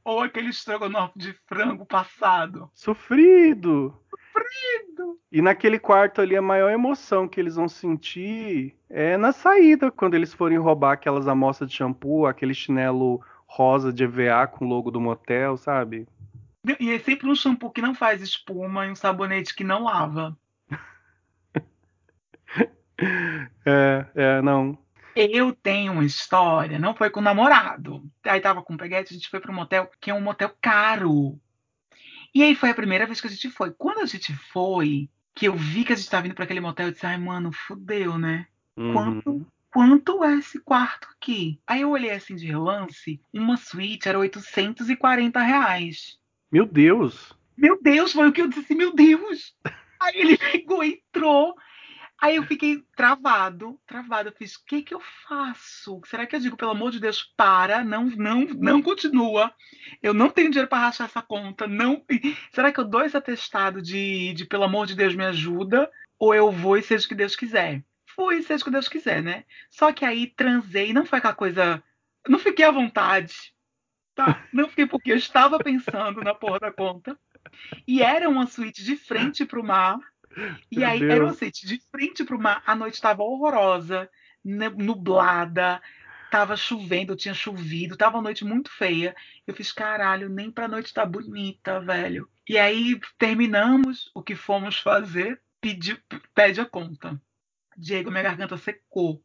[0.04, 2.70] Ou aquele estrogonofe de frango passado.
[2.74, 3.98] Sofrido!
[5.32, 10.14] E naquele quarto ali, a maior emoção que eles vão sentir é na saída, quando
[10.14, 14.92] eles forem roubar aquelas amostras de shampoo, aquele chinelo rosa de EVA com o logo
[14.92, 16.08] do motel, sabe?
[16.80, 20.38] E é sempre um shampoo que não faz espuma e um sabonete que não lava.
[23.66, 24.78] É, é, não.
[25.16, 28.04] Eu tenho uma história, não foi com o namorado.
[28.24, 30.52] Aí tava com o Peguete, a gente foi para um motel que é um motel
[30.62, 31.40] caro.
[32.34, 33.72] E aí foi a primeira vez que a gente foi.
[33.72, 36.88] Quando a gente foi, que eu vi que a gente tava indo para aquele motel,
[36.88, 38.48] eu disse, ai, mano, fudeu, né?
[38.76, 38.94] Uhum.
[38.94, 41.60] quanto, quanto é esse quarto aqui?
[41.68, 46.18] Aí eu olhei assim de relance, uma suíte era 840 reais.
[46.52, 47.34] Meu Deus!
[47.56, 49.56] Meu Deus, foi o que eu disse meu Deus!
[50.00, 51.56] Aí ele pegou, entrou.
[52.22, 54.30] Aí eu fiquei travado, travado.
[54.30, 56.02] Eu fiz, o que que eu faço?
[56.06, 59.54] Será que eu digo, pelo amor de Deus, para, não, não, não continua.
[60.02, 61.68] Eu não tenho dinheiro para rachar essa conta.
[61.68, 62.04] Não.
[62.54, 65.92] Será que eu dou esse atestado de, de pelo amor de Deus me ajuda?
[66.18, 67.84] Ou eu vou e seja o que Deus quiser?
[68.16, 69.44] Fui, seja o que Deus quiser, né?
[69.70, 71.84] Só que aí transei, não foi aquela coisa.
[72.28, 73.54] Não fiquei à vontade.
[74.16, 74.48] Tá?
[74.54, 77.20] Não fiquei porque eu estava pensando na porra da conta.
[77.88, 79.98] E era uma suíte de frente pro mar.
[80.72, 81.12] E Meu aí Deus.
[81.12, 82.64] era uma suíte de frente pro mar.
[82.66, 84.10] A noite estava horrorosa,
[84.44, 85.82] ne- nublada,
[86.32, 89.16] tava chovendo, tinha chovido, tava uma noite muito feia.
[89.46, 92.30] Eu fiz, caralho, nem pra noite tá bonita, velho.
[92.50, 95.98] E aí terminamos o que fomos fazer, pedi,
[96.34, 97.22] pede a conta.
[97.78, 99.24] Diego, minha garganta secou.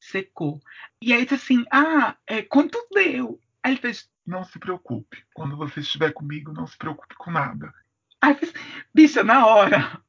[0.00, 0.60] Secou.
[1.00, 3.40] E aí disse assim: Ah, é, quanto deu?
[3.62, 5.24] Aí ele fez: Não se preocupe.
[5.32, 7.72] Quando você estiver comigo, não se preocupe com nada.
[8.20, 8.52] Aí eu fiz,
[8.92, 10.02] bicha, na hora.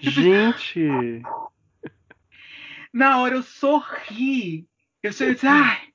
[0.00, 1.22] Gente!
[2.92, 4.66] Na hora eu sorri.
[5.02, 5.92] Eu cheguei e disse, ai,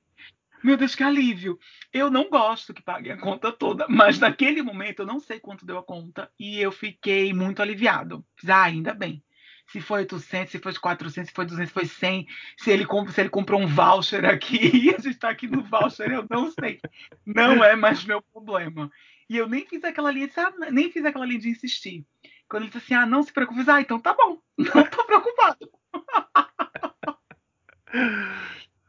[0.62, 1.58] meu Deus, que alívio.
[1.92, 5.66] Eu não gosto que paguem a conta toda, mas naquele momento eu não sei quanto
[5.66, 8.24] deu a conta e eu fiquei muito aliviado.
[8.36, 9.22] Fiz, ah, ainda bem.
[9.66, 12.26] Se foi 800, se foi 400, se foi 200, se foi 100,
[12.58, 16.12] se ele, se ele comprou um voucher aqui e a gente tá aqui no voucher,
[16.12, 16.80] eu não sei.
[17.24, 18.90] Não é mais meu problema.
[19.28, 20.28] E eu nem fiz aquela linha,
[20.70, 22.04] nem fiz aquela linha de insistir.
[22.52, 25.70] Quando ele disse assim, ah, não se preocupe, ah, então tá bom, não tô preocupado.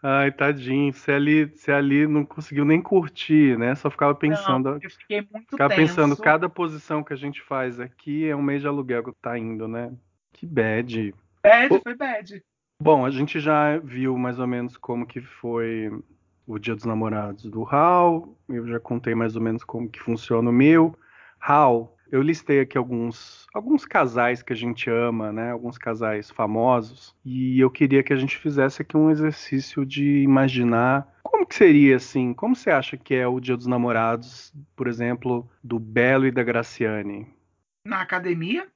[0.04, 0.92] Ai, tadinho.
[0.92, 3.74] Você ali, você ali não conseguiu nem curtir, né?
[3.76, 4.78] Só ficava Não, pensando.
[4.82, 5.96] eu fiquei muito Ficava tenso.
[5.96, 9.40] pensando, cada posição que a gente faz aqui é um mês de aluguel que tá
[9.40, 9.94] indo, né?
[10.34, 11.16] Que bad.
[11.42, 12.44] Bad, Ô- foi bad.
[12.82, 15.90] Bom, a gente já viu mais ou menos como que foi
[16.46, 18.38] o Dia dos Namorados do Hal.
[18.50, 20.94] Eu já contei mais ou menos como que funciona o meu.
[21.40, 25.52] Hal, eu listei aqui alguns, alguns casais que a gente ama, né?
[25.52, 27.16] Alguns casais famosos.
[27.26, 31.96] E eu queria que a gente fizesse aqui um exercício de imaginar como que seria
[31.96, 32.32] assim.
[32.34, 36.44] Como você acha que é o Dia dos Namorados, por exemplo, do Belo e da
[36.44, 37.28] Graciane?
[37.84, 38.68] Na academia?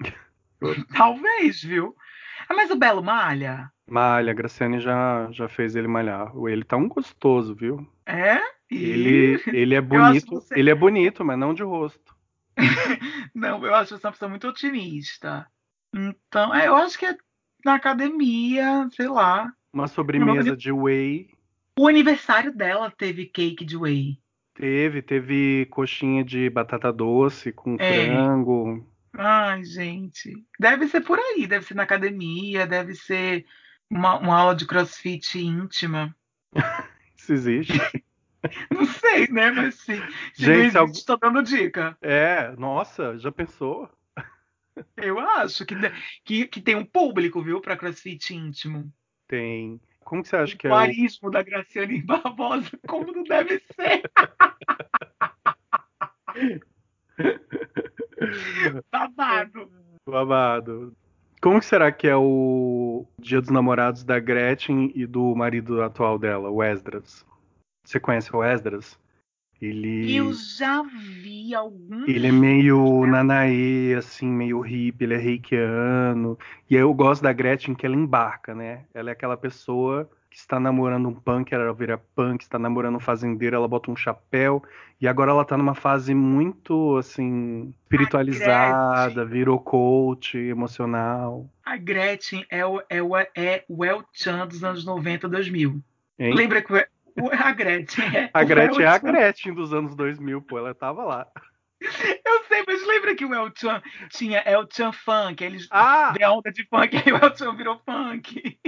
[0.96, 1.94] Talvez, viu?
[2.48, 3.70] Ah, mas o Belo malha?
[3.88, 6.32] Malha, a Graciane já, já fez ele malhar.
[6.48, 7.86] Ele tá um gostoso, viu?
[8.06, 8.38] É?
[8.70, 12.15] Ele, ele é bonito, você- ele é bonito, mas não de rosto.
[13.34, 15.46] Não, eu acho você uma pessoa muito otimista.
[15.94, 17.16] Então, é, eu acho que é
[17.64, 19.52] na academia, sei lá.
[19.72, 21.30] Uma sobremesa de whey.
[21.78, 24.18] O aniversário dela teve cake de whey.
[24.54, 28.06] Teve, teve coxinha de batata doce com É.
[28.06, 28.86] frango.
[29.12, 30.32] Ai, gente.
[30.58, 33.44] Deve ser por aí, deve ser na academia, deve ser
[33.90, 36.14] uma, uma aula de crossfit íntima.
[37.16, 37.72] Isso existe.
[38.70, 39.50] Não sei, né?
[39.50, 40.00] Mas sim.
[40.34, 41.96] Gente, algum- tô dando dica.
[42.00, 43.88] É, nossa, já pensou?
[44.96, 45.74] Eu acho que,
[46.24, 48.92] que, que tem um público, viu, para crossfit íntimo.
[49.26, 49.80] Tem.
[50.00, 50.76] Como que você acha que é o o.
[50.76, 54.02] arismo da Graciane Barbosa, como não deve ser.
[58.90, 59.70] Babado.
[60.06, 60.96] Babado.
[61.40, 66.18] Como que será que é o Dia dos Namorados da Gretchen e do marido atual
[66.18, 67.24] dela, o Esdras?
[67.86, 68.98] Você conhece o Esdras?
[69.62, 70.14] Ele.
[70.14, 72.04] Eu já vi algum.
[72.06, 76.38] Ele é meio nanaê, assim, meio hippie, ele é reikiano.
[76.68, 78.84] E aí eu gosto da Gretchen que ela embarca, né?
[78.92, 83.00] Ela é aquela pessoa que está namorando um punk, ela vira punk, está namorando um
[83.00, 84.62] fazendeiro, ela bota um chapéu.
[85.00, 91.48] E agora ela tá numa fase muito, assim, espiritualizada, virou coach emocional.
[91.64, 95.80] A Gretchen é o, é o, é o El Chan dos anos 90, 2000.
[96.18, 96.34] Hein?
[96.34, 96.86] Lembra que
[97.32, 98.30] a Gretchen é.
[98.32, 99.06] A Gretchen é a Chan.
[99.12, 101.26] Gretchen dos anos 2000, pô, ela tava lá.
[101.80, 105.42] Eu sei, mas lembra que o El Chan tinha El Chan Funk?
[105.44, 106.14] Eles Ah!
[106.20, 108.58] a onda de funk, aí o El Chan virou funk.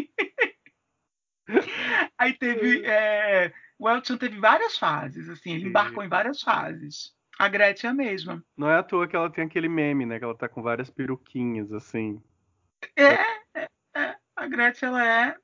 [2.18, 2.82] aí teve.
[2.84, 7.16] é, o El Chan teve várias fases, assim, ele embarcou em várias fases.
[7.38, 8.44] A Gretchen é a mesma.
[8.56, 10.18] Não é à toa que ela tem aquele meme, né?
[10.18, 12.20] Que ela tá com várias peruquinhas, assim.
[12.96, 13.14] É,
[13.54, 15.36] é, é, a Gretchen, ela é.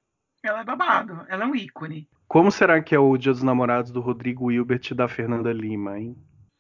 [0.43, 2.07] Ela é babado, ela é um ícone.
[2.35, 6.01] Como será que é o Dia dos Namorados do Rodrigo Hilbert e da Fernanda Lima,
[6.01, 6.17] hein?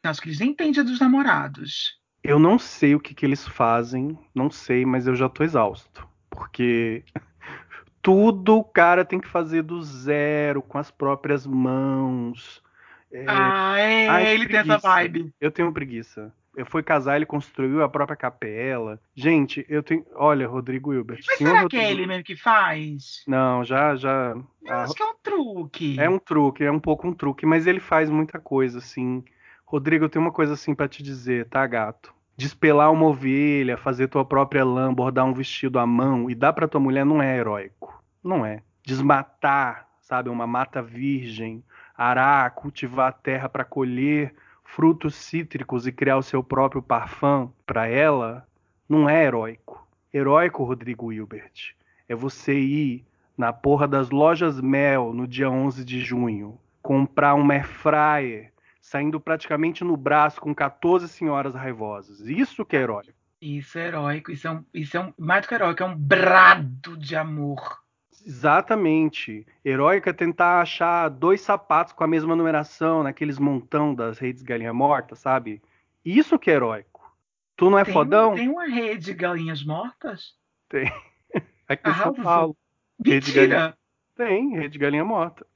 [0.06, 1.98] Acho que eles nem têm dia dos namorados.
[2.22, 6.06] Eu não sei o que, que eles fazem, não sei, mas eu já tô exausto.
[6.30, 7.02] Porque
[8.00, 12.62] tudo o cara tem que fazer do zero, com as próprias mãos.
[13.10, 14.88] É, ah, é, ai, ele tem essa preguiça.
[14.88, 15.34] vibe.
[15.40, 16.32] Eu tenho preguiça.
[16.66, 19.00] Foi casar, ele construiu a própria capela.
[19.14, 20.04] Gente, eu tenho.
[20.14, 21.22] Olha, Rodrigo Hilbert.
[21.26, 21.68] Mas será Rodrigo...
[21.70, 23.24] que é ele mesmo que faz?
[23.26, 24.36] Não, já, já.
[24.62, 26.00] Eu acho que é um truque.
[26.00, 29.24] É um truque, é um pouco um truque, mas ele faz muita coisa, assim.
[29.64, 32.14] Rodrigo, eu tenho uma coisa assim para te dizer, tá, gato?
[32.36, 36.68] Despelar uma ovelha, fazer tua própria lã, bordar um vestido à mão e dar para
[36.68, 38.02] tua mulher não é heróico.
[38.22, 38.62] Não é.
[38.84, 41.64] Desmatar, sabe, uma mata virgem,
[41.96, 44.34] arar, cultivar a terra para colher
[44.74, 48.46] frutos cítricos e criar o seu próprio parfum para ela,
[48.88, 49.86] não é heróico.
[50.12, 51.76] Heróico, Rodrigo Hilbert,
[52.08, 53.04] é você ir
[53.38, 59.20] na porra das lojas Mel no dia 11 de junho, comprar uma air fryer, saindo
[59.20, 62.20] praticamente no braço com 14 senhoras raivosas.
[62.20, 63.12] Isso que é heróico.
[63.40, 65.96] Isso é heróico, isso é, um, isso é um, mais do que heróico, é um
[65.96, 67.83] brado de amor.
[68.24, 69.46] Exatamente.
[69.64, 74.72] Heróico é tentar achar dois sapatos com a mesma numeração naqueles montão das redes galinha
[74.72, 75.62] morta, sabe?
[76.04, 77.14] Isso que é heróico.
[77.56, 78.34] Tu não é tem, fodão?
[78.34, 80.34] Tem uma rede de galinhas mortas?
[80.68, 80.90] Tem.
[81.68, 82.14] Aqui em Arrasou.
[82.14, 82.56] São Paulo.
[83.04, 83.78] Rede de Mentira!
[84.14, 85.46] Tem, rede de galinha morta.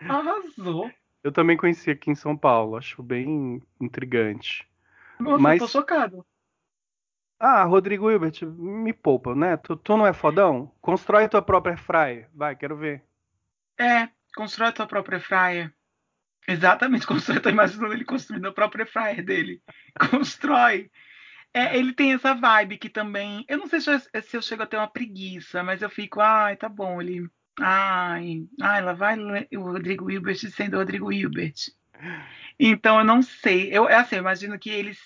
[0.00, 0.90] Arrasou!
[1.22, 4.66] Eu também conheci aqui em São Paulo, acho bem intrigante.
[5.18, 6.24] Nossa, Mas- eu tô chocado.
[7.42, 9.56] Ah, Rodrigo Hilbert, me poupa, né?
[9.56, 10.70] Tu, tu não é fodão?
[10.78, 12.28] Constrói tua própria fryer.
[12.34, 13.02] Vai, quero ver.
[13.78, 15.72] É, constrói tua própria fryer.
[16.46, 17.40] Exatamente, constrói.
[17.40, 19.62] Tô imaginando ele construindo a própria fryer dele.
[20.10, 20.90] Constrói.
[21.54, 23.42] É, ele tem essa vibe que também.
[23.48, 26.20] Eu não sei se eu, se eu chego a ter uma preguiça, mas eu fico,
[26.20, 27.26] ai, tá bom, ele.
[27.58, 29.16] Ai, ai, lá vai
[29.56, 31.54] o Rodrigo Hilbert sendo o Rodrigo Hilbert.
[32.58, 33.70] Então eu não sei.
[33.72, 34.98] Eu, é assim, eu imagino que eles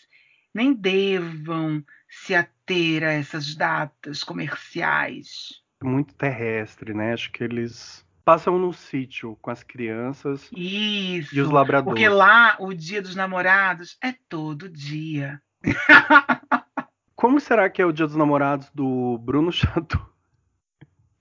[0.53, 1.85] nem devam
[2.25, 5.63] se ater a essas datas comerciais.
[5.83, 7.13] Muito terrestre, né?
[7.13, 11.37] Acho que eles passam no sítio com as crianças Isso.
[11.37, 12.01] e os labradores.
[12.01, 15.39] Porque lá o dia dos namorados é todo dia.
[17.15, 20.09] Como será que é o dia dos namorados do Bruno Chateau?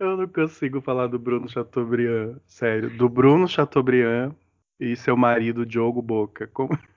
[0.00, 2.90] Eu não consigo falar do Bruno Chateaubriand, sério.
[2.96, 4.34] Do Bruno Chateaubriand
[4.78, 6.46] e seu marido Diogo Boca.
[6.48, 6.70] Como...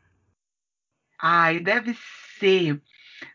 [1.20, 1.96] Ai, deve
[2.40, 2.82] ser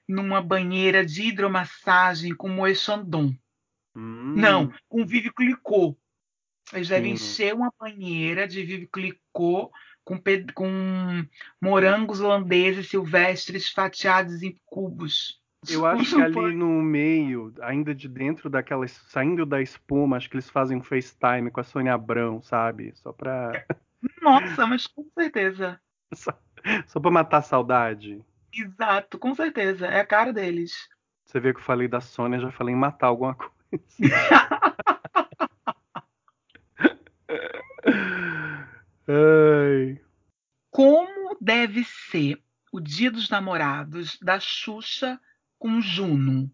[0.09, 3.35] numa banheira de hidromassagem com Moe Chandon.
[3.95, 5.97] Hum, Não, com Vive Clicô.
[6.73, 9.71] Eles devem encher uma banheira de Vive Clicô
[10.05, 10.21] com,
[10.55, 11.25] com
[11.61, 15.41] morangos holandeses silvestres fatiados em cubos.
[15.69, 18.87] Eu acho que ali no meio, ainda de dentro daquela.
[18.89, 22.93] saindo da espuma, acho que eles fazem um FaceTime com a Sônia Abrão, sabe?
[22.97, 23.53] Só pra.
[24.23, 25.81] Nossa, mas com certeza.
[26.13, 26.33] Só,
[26.87, 28.25] só pra matar a saudade.
[28.53, 29.87] Exato, com certeza.
[29.87, 30.89] É a cara deles.
[31.25, 33.53] Você vê que eu falei da Sônia, já falei em matar alguma coisa.
[39.09, 40.01] Ai.
[40.71, 42.43] Como deve ser
[42.73, 45.21] o Dia dos Namorados da Xuxa
[45.59, 46.51] com Juno?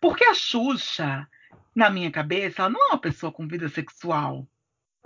[0.00, 1.28] Porque a Xuxa,
[1.74, 4.48] na minha cabeça, ela não é uma pessoa com vida sexual.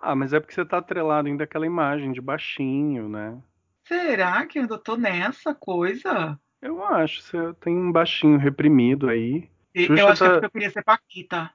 [0.07, 3.41] Ah, mas é porque você tá atrelado ainda àquela imagem de baixinho, né?
[3.89, 6.39] Será que eu ainda tô nessa coisa?
[6.61, 9.49] Eu acho, você tem um baixinho reprimido aí.
[9.75, 11.51] E- eu acho que é tá- porque eu queria ser Paquita.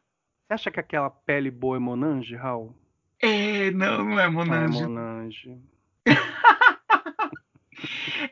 [0.48, 2.76] Você acha que aquela pele boa é Monange, Raul?
[3.22, 4.30] É, não, não é Não é
[4.68, 4.82] Monange.
[4.82, 5.62] Monange.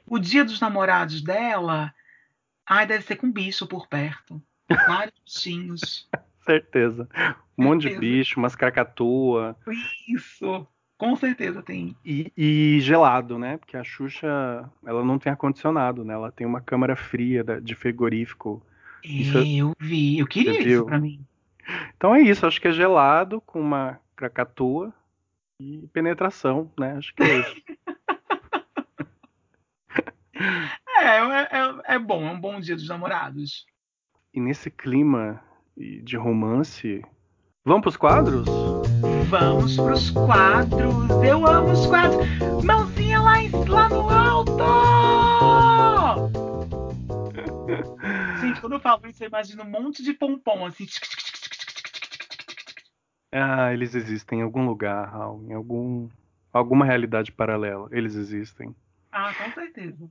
[0.09, 1.93] O dia dos namorados dela,
[2.65, 4.41] ai, deve ser com bicho por perto.
[4.87, 6.09] Vários bichinhos.
[6.47, 7.07] Certeza.
[7.57, 7.99] Um monte de Certeza.
[8.01, 9.55] bicho, umas cracatua.
[10.07, 10.65] Isso.
[10.97, 11.95] Com certeza tem.
[12.03, 13.57] E, e gelado, né?
[13.57, 14.27] Porque a Xuxa,
[14.83, 16.15] ela não tem ar-condicionado, né?
[16.15, 18.65] Ela tem uma câmara fria de frigorífico.
[19.03, 20.17] Isso- eu vi.
[20.17, 21.19] Eu queria isso pra mim.
[21.95, 24.91] Então é isso, acho que é gelado com uma cracatua
[25.59, 26.93] e penetração, né?
[26.97, 27.55] Acho que é isso.
[30.99, 33.65] É, é, é- é bom, é um bom dia dos namorados.
[34.33, 35.41] e nesse clima
[35.77, 37.03] de romance,
[37.63, 38.47] vamos pros quadros?
[39.29, 41.09] Vamos pros quadros.
[41.23, 42.25] Eu amo os quadros.
[42.63, 43.35] Mãozinha lá,
[43.67, 44.53] lá no alto!
[48.41, 50.87] Gente, quando eu falo isso, eu imagino um monte de pompom assim.
[53.31, 56.07] Ah, eles existem em algum lugar, Raul, em algum
[56.51, 57.87] alguma realidade paralela.
[57.91, 58.75] Eles existem.
[59.11, 60.09] Ah, com certeza.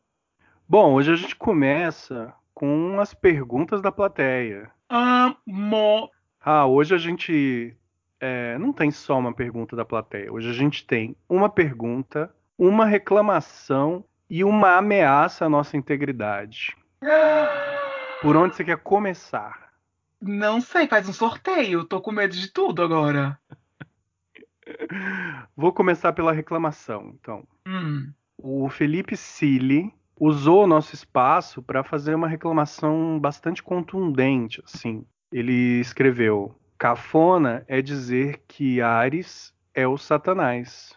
[0.69, 4.71] Bom, hoje a gente começa com as perguntas da plateia.
[4.89, 6.11] Amo.
[6.41, 7.77] Ah, hoje a gente
[8.21, 10.33] é, não tem só uma pergunta da plateia.
[10.33, 16.77] Hoje a gente tem uma pergunta, uma reclamação e uma ameaça à nossa integridade.
[18.23, 19.73] Por onde você quer começar?
[20.21, 21.85] Não sei, faz um sorteio.
[21.85, 23.39] Tô com medo de tudo agora.
[25.57, 27.47] Vou começar pela reclamação, então.
[27.67, 28.13] Hum.
[28.39, 35.05] O Felipe Cili usou o nosso espaço para fazer uma reclamação bastante contundente, assim.
[35.31, 40.95] Ele escreveu: "Cafona é dizer que Ares é o Satanás".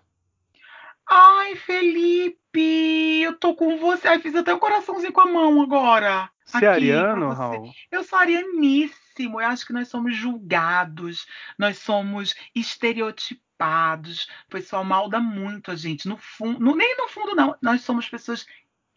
[1.12, 4.08] Ai, Felipe, eu tô com você.
[4.08, 6.30] Ai, fiz até um coraçãozinho com a mão agora.
[6.46, 7.30] Você é ariano.
[7.34, 7.72] Raul?
[7.92, 9.42] Eu sou arianíssimo.
[9.42, 11.26] Eu acho que nós somos julgados,
[11.58, 14.28] nós somos estereotipados.
[14.48, 16.08] O pessoal malda muito a gente.
[16.08, 17.56] No fundo, no- nem no fundo, não.
[17.62, 18.46] Nós somos pessoas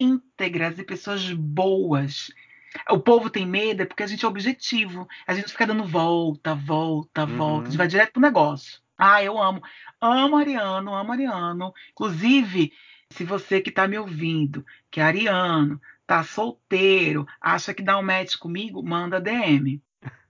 [0.03, 2.31] íntegras e pessoas boas.
[2.91, 5.07] O povo tem medo é porque a gente é objetivo.
[5.27, 7.63] A gente fica dando volta, volta, volta.
[7.63, 7.79] A gente Uhum.
[7.79, 8.81] vai direto pro negócio.
[8.97, 9.63] Ah, eu amo.
[10.01, 11.73] Amo Ariano, amo Ariano.
[11.91, 12.73] Inclusive,
[13.11, 18.03] se você que está me ouvindo, que é Ariano, tá solteiro, acha que dá um
[18.03, 19.83] match comigo, manda DM.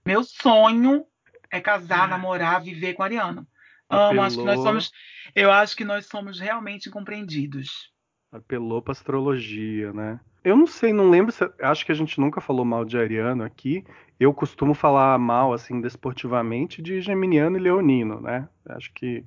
[0.05, 1.05] Meu sonho
[1.49, 3.47] é casar, namorar, viver com Ariano.
[3.89, 4.63] Amo, acho que nós Apelou.
[4.81, 4.91] somos.
[5.35, 7.92] Eu acho que nós somos realmente incompreendidos.
[8.33, 10.19] Apelou pra astrologia, né?
[10.43, 11.47] Eu não sei, não lembro se.
[11.61, 13.85] Acho que a gente nunca falou mal de Ariano aqui.
[14.19, 18.49] Eu costumo falar mal, assim, desportivamente, de Geminiano e Leonino, né?
[18.69, 19.23] Acho que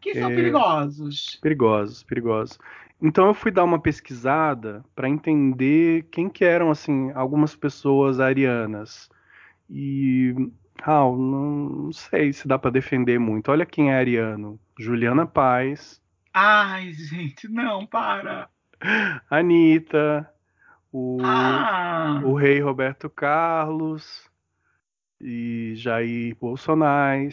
[0.00, 0.34] Que são É.
[0.36, 1.38] perigosos.
[1.42, 2.58] perigosos, perigosos.
[3.02, 9.08] Então eu fui dar uma pesquisada para entender quem que eram, assim, algumas pessoas arianas.
[9.68, 10.34] E,
[10.82, 11.50] Raul, não,
[11.84, 13.50] não sei se dá para defender muito.
[13.50, 15.99] Olha quem é ariano: Juliana Paz,
[16.32, 18.48] Ai, gente, não, para.
[19.28, 20.32] Anitta,
[20.92, 24.28] o, Ah, o rei Roberto Carlos
[25.20, 27.28] e Jair Bolsonaro.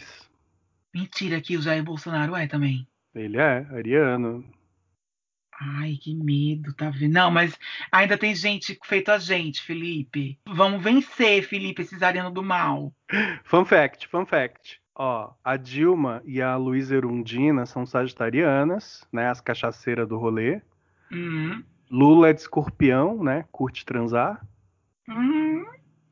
[0.94, 2.86] mentira que o Jair Bolsonaro é também.
[3.14, 4.44] Ele é ariano.
[5.60, 7.14] Ai, que medo, tá vendo?
[7.14, 7.58] Não, mas
[7.90, 10.38] ainda tem gente feito a gente, Felipe.
[10.46, 12.92] Vamos vencer, Felipe, esses arianos do mal.
[13.42, 14.80] Fun fact, fun fact.
[15.00, 19.28] Ó, a Dilma e a Luísa Erundina são sagitarianas, né?
[19.28, 20.60] As cachaceiras do rolê.
[21.12, 23.44] Hum, Lula é de escorpião, né?
[23.52, 24.44] Curte transar.
[25.08, 25.64] hum.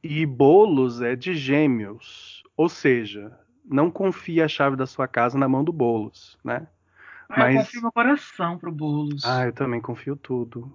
[0.02, 2.44] E Boulos é de gêmeos.
[2.56, 6.68] Ou seja, não confie a chave da sua casa na mão do Boulos, né?
[7.28, 9.24] Ai, Mas- Eu confio meu coração pro Boulos.
[9.24, 10.72] Ah, eu também confio tudo.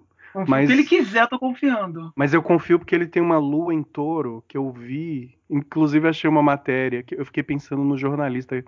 [0.48, 2.12] Mas- Se ele quiser, eu tô confiando.
[2.16, 5.38] Mas eu confio porque ele tem uma lua em touro que eu vi.
[5.50, 8.64] Inclusive, achei uma matéria que eu fiquei pensando no jornalista.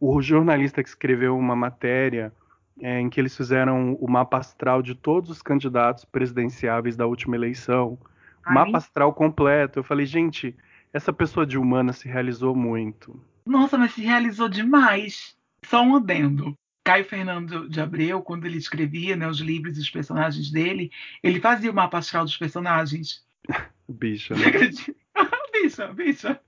[0.00, 2.32] O jornalista que escreveu uma matéria
[2.80, 7.36] é, em que eles fizeram o mapa astral de todos os candidatos presidenciáveis da última
[7.36, 7.98] eleição.
[8.44, 9.78] Ai, mapa astral completo.
[9.78, 10.54] Eu falei, gente,
[10.92, 13.18] essa pessoa de humana se realizou muito.
[13.46, 15.34] Nossa, mas se realizou demais.
[15.64, 16.54] Só um adendo.
[16.86, 21.40] Caio Fernando de Abreu, quando ele escrevia né, os livros e os personagens dele, ele
[21.40, 23.26] fazia o mapa astral dos personagens.
[23.88, 24.44] Bicha, né?
[25.52, 26.40] bicha, bicha.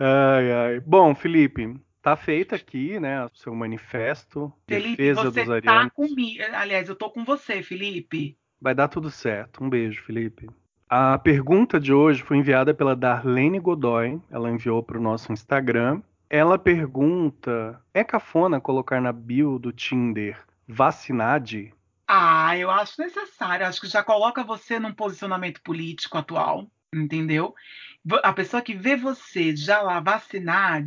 [0.00, 0.80] Ai, ai.
[0.80, 3.24] Bom, Felipe, tá feito aqui, né?
[3.24, 4.52] O seu manifesto.
[4.66, 5.92] Felipe, defesa você dos tá arianos.
[5.92, 6.42] comigo.
[6.54, 8.36] Aliás, eu tô com você, Felipe.
[8.60, 9.62] Vai dar tudo certo.
[9.62, 10.48] Um beijo, Felipe.
[10.88, 14.20] A pergunta de hoje foi enviada pela Darlene Godoy.
[14.28, 16.02] Ela enviou para o nosso Instagram.
[16.30, 21.72] Ela pergunta: é cafona colocar na bio do Tinder vacinade?
[22.06, 23.66] Ah, eu acho necessário.
[23.66, 27.54] Acho que já coloca você num posicionamento político atual, entendeu?
[28.22, 30.86] A pessoa que vê você já lá vacinado,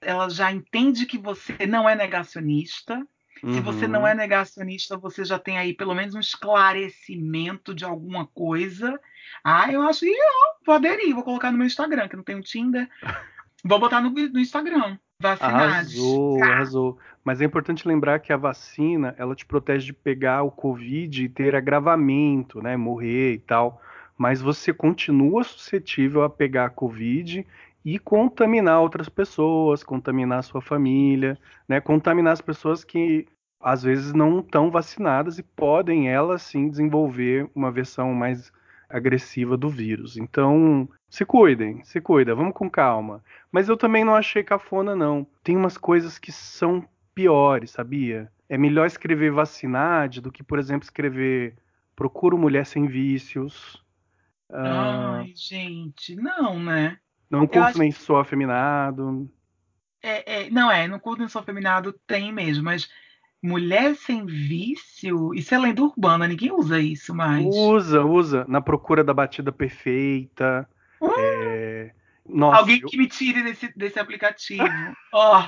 [0.00, 3.06] ela já entende que você não é negacionista.
[3.40, 3.92] Se você Uhum.
[3.92, 8.98] não é negacionista, você já tem aí pelo menos um esclarecimento de alguma coisa.
[9.42, 12.36] Ah, eu acho que ó, vou aderir, vou colocar no meu Instagram, que não tem
[12.36, 12.88] o Tinder.
[13.64, 14.98] Vou botar no, no Instagram.
[15.18, 15.62] Vacinados.
[15.62, 16.98] Arrasou, arrasou.
[17.24, 21.28] Mas é importante lembrar que a vacina, ela te protege de pegar o Covid e
[21.28, 22.76] ter agravamento, né?
[22.76, 23.80] Morrer e tal.
[24.18, 27.46] Mas você continua suscetível a pegar a Covid
[27.84, 31.80] e contaminar outras pessoas, contaminar a sua família, né?
[31.80, 33.26] Contaminar as pessoas que
[33.60, 38.52] às vezes não estão vacinadas e podem elas sim desenvolver uma versão mais
[38.88, 40.16] agressiva do vírus.
[40.16, 43.22] Então, se cuidem, se cuida, vamos com calma.
[43.50, 45.26] Mas eu também não achei cafona, não.
[45.42, 48.30] Tem umas coisas que são piores, sabia?
[48.48, 51.54] É melhor escrever vacinade do que, por exemplo, escrever
[51.94, 53.82] procuro mulher sem vícios.
[54.50, 56.98] ah, Ai, gente, não, né?
[57.30, 59.28] não curto acho nem sou afeminado.
[60.02, 62.90] É, é, não é, no curso sou afeminado tem mesmo, mas
[63.44, 67.44] mulher sem vício, isso é lenda urbana, ninguém usa isso mais.
[67.46, 68.44] Usa, usa.
[68.48, 70.66] Na procura da batida perfeita.
[71.00, 71.10] Uh!
[71.18, 71.90] É,
[72.26, 74.64] Nossa, Alguém eu- que me tire desse, desse aplicativo.
[75.12, 75.46] Ó,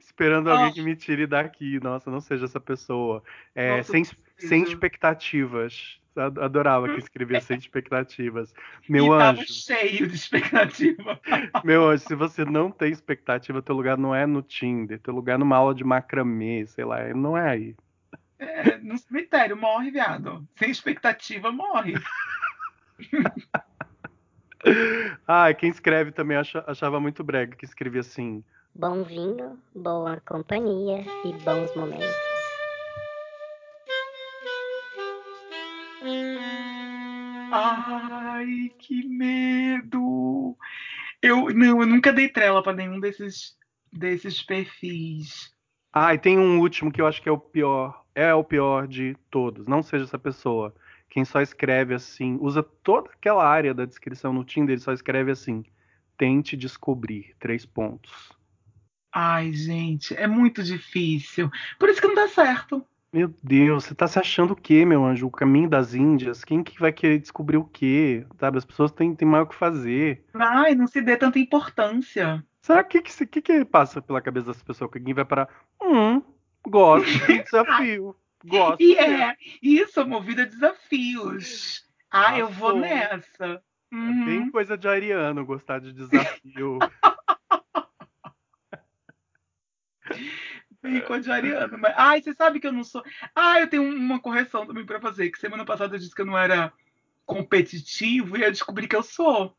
[0.00, 0.72] esperando alguém Oh.
[0.72, 1.78] que me tire daqui.
[1.80, 3.22] Nossa, não seja essa pessoa.
[3.54, 4.04] É, Nossa, sem,
[4.36, 5.99] sem expectativas.
[6.16, 8.52] Adorava que escrevia sem expectativas.
[8.88, 9.18] Meu e anjo.
[9.18, 11.20] Tava cheio de expectativa.
[11.64, 15.34] Meu anjo, se você não tem expectativa, teu lugar não é no Tinder, teu lugar
[15.34, 17.76] é numa aula de macramê, sei lá, não é aí.
[18.38, 20.46] É, no cemitério, morre, viado.
[20.56, 21.94] Sem expectativa, morre.
[25.28, 28.42] ah, quem escreve também achava muito brega, que escrevia assim:
[28.74, 32.29] Bom vinho, boa companhia e bons momentos.
[37.52, 40.56] Ai, que medo!
[41.22, 43.58] Eu não, eu nunca dei trela para nenhum desses
[43.92, 45.52] desses perfis.
[45.92, 48.04] Ah, e tem um último que eu acho que é o pior.
[48.14, 49.66] É o pior de todos.
[49.66, 50.74] Não seja essa pessoa.
[51.08, 55.32] Quem só escreve assim, usa toda aquela área da descrição no Tinder, ele só escreve
[55.32, 55.64] assim:
[56.16, 57.34] tente descobrir.
[57.40, 58.32] Três pontos.
[59.12, 61.50] Ai, gente, é muito difícil.
[61.78, 62.86] Por isso que não dá certo.
[63.12, 65.26] Meu Deus, você tá se achando o quê, meu anjo?
[65.26, 66.44] O caminho das Índias?
[66.44, 68.24] Quem que vai querer descobrir o quê?
[68.38, 70.24] Sabe, as pessoas têm, têm mais o que fazer.
[70.34, 72.44] Ai, não se dê tanta importância.
[72.62, 74.88] Será que que, que, que passa pela cabeça dessa pessoa?
[74.88, 75.48] Que alguém vai parar?
[75.82, 76.22] Hum,
[76.68, 78.14] gosto de desafio.
[78.44, 78.80] gosto.
[78.80, 81.84] E é, isso, movida a desafios.
[82.12, 83.60] Ah, eu vou nessa.
[83.92, 84.22] Uhum.
[84.22, 84.50] É bem uhum.
[84.52, 86.78] coisa de ariano gostar de desafio.
[90.82, 91.78] Bem de ariano.
[91.78, 91.94] Mas...
[91.96, 93.02] Ai, você sabe que eu não sou.
[93.34, 95.30] Ah, eu tenho uma correção também para fazer.
[95.30, 96.72] Que semana passada eu disse que eu não era
[97.26, 99.54] competitivo e eu descobri que eu sou.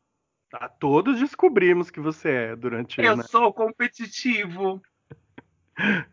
[0.50, 3.00] Tá, todos descobrimos que você é durante.
[3.00, 3.22] Eu né?
[3.22, 4.82] sou competitivo.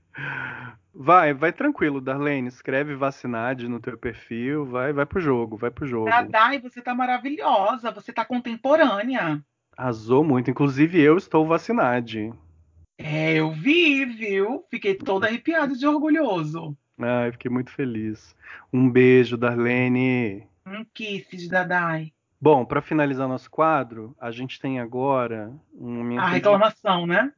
[1.01, 2.49] Vai, vai tranquilo, Darlene.
[2.49, 6.10] Escreve vacinade no teu perfil, vai, vai pro jogo, vai pro jogo.
[6.30, 9.41] Dai, você tá maravilhosa, você tá contemporânea.
[9.78, 12.34] Arrasou muito, inclusive eu estou vacinade.
[13.02, 14.66] É, eu vi, viu?
[14.70, 16.78] Fiquei todo arrepiado de orgulhoso.
[17.00, 18.36] Ai, fiquei muito feliz.
[18.74, 20.45] Um beijo, Darlene.
[20.66, 22.12] Um kiss, Dadai.
[22.41, 27.32] Bom, para finalizar nosso quadro, a gente tem agora uma A reclamação, né?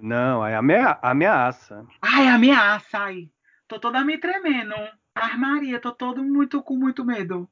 [0.00, 1.86] Não, é amea ameaça.
[2.00, 3.30] Ai, ameaça, ai.
[3.68, 4.74] Tô toda me tremendo.
[5.14, 7.48] Armaria, tô todo muito com muito medo.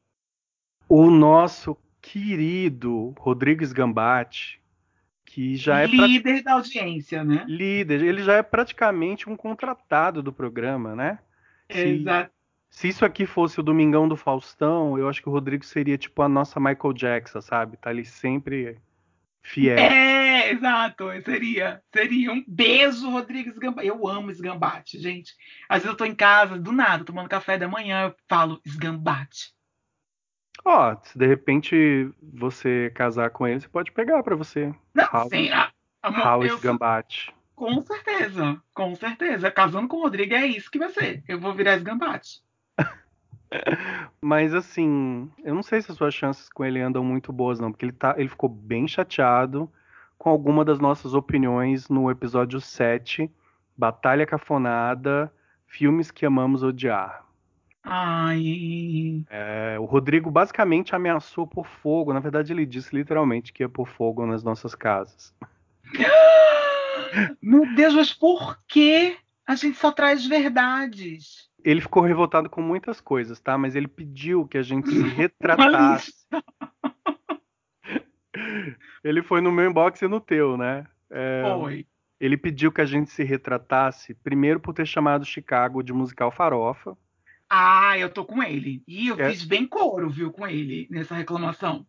[0.88, 4.59] O nosso querido Rodrigues Gambatti
[5.30, 7.44] que já é líder da audiência, né?
[7.46, 11.20] Líder, ele já é praticamente um contratado do programa, né?
[11.68, 12.32] Exato.
[12.68, 16.20] Se isso aqui fosse o Domingão do Faustão, eu acho que o Rodrigo seria tipo
[16.22, 17.76] a nossa Michael Jackson, sabe?
[17.76, 18.78] Tá ali sempre
[19.40, 19.78] fiel.
[19.78, 21.80] É, exato, seria.
[21.94, 23.86] Seria um beijo, Rodrigues Gambate.
[23.86, 25.34] Eu amo esgambate, gente.
[25.68, 29.52] Às vezes eu tô em casa, do nada, tomando café da manhã, eu falo esgambate.
[30.64, 34.74] Ó, se de repente você casar com ele, você pode pegar para você.
[34.94, 35.50] Não, sim,
[36.02, 37.34] amor, House Gambate.
[37.60, 39.50] Com certeza, com certeza.
[39.50, 41.22] Casando com o Rodrigo é isso que vai ser.
[41.28, 42.42] Eu vou virar esgambate.
[44.18, 47.70] Mas assim, eu não sei se as suas chances com ele andam muito boas, não,
[47.70, 49.70] porque ele, tá, ele ficou bem chateado
[50.16, 53.30] com alguma das nossas opiniões no episódio 7,
[53.76, 55.30] Batalha Cafonada,
[55.66, 57.26] Filmes que Amamos Odiar.
[57.82, 59.24] Ai.
[59.30, 62.12] É, o Rodrigo basicamente ameaçou por fogo.
[62.12, 65.34] Na verdade, ele disse literalmente que ia por fogo nas nossas casas.
[67.42, 69.16] Meu Deus, mas por que
[69.46, 71.48] a gente só traz verdades?
[71.64, 73.58] Ele ficou revoltado com muitas coisas, tá?
[73.58, 76.12] Mas ele pediu que a gente se retratasse.
[79.02, 80.86] ele foi no meu inbox e no teu, né?
[81.10, 81.86] É, foi.
[82.20, 86.96] Ele pediu que a gente se retratasse, primeiro por ter chamado Chicago de musical farofa.
[87.52, 88.80] Ah, eu tô com ele.
[88.86, 89.30] E eu é.
[89.30, 91.84] fiz bem couro, viu, com ele nessa reclamação.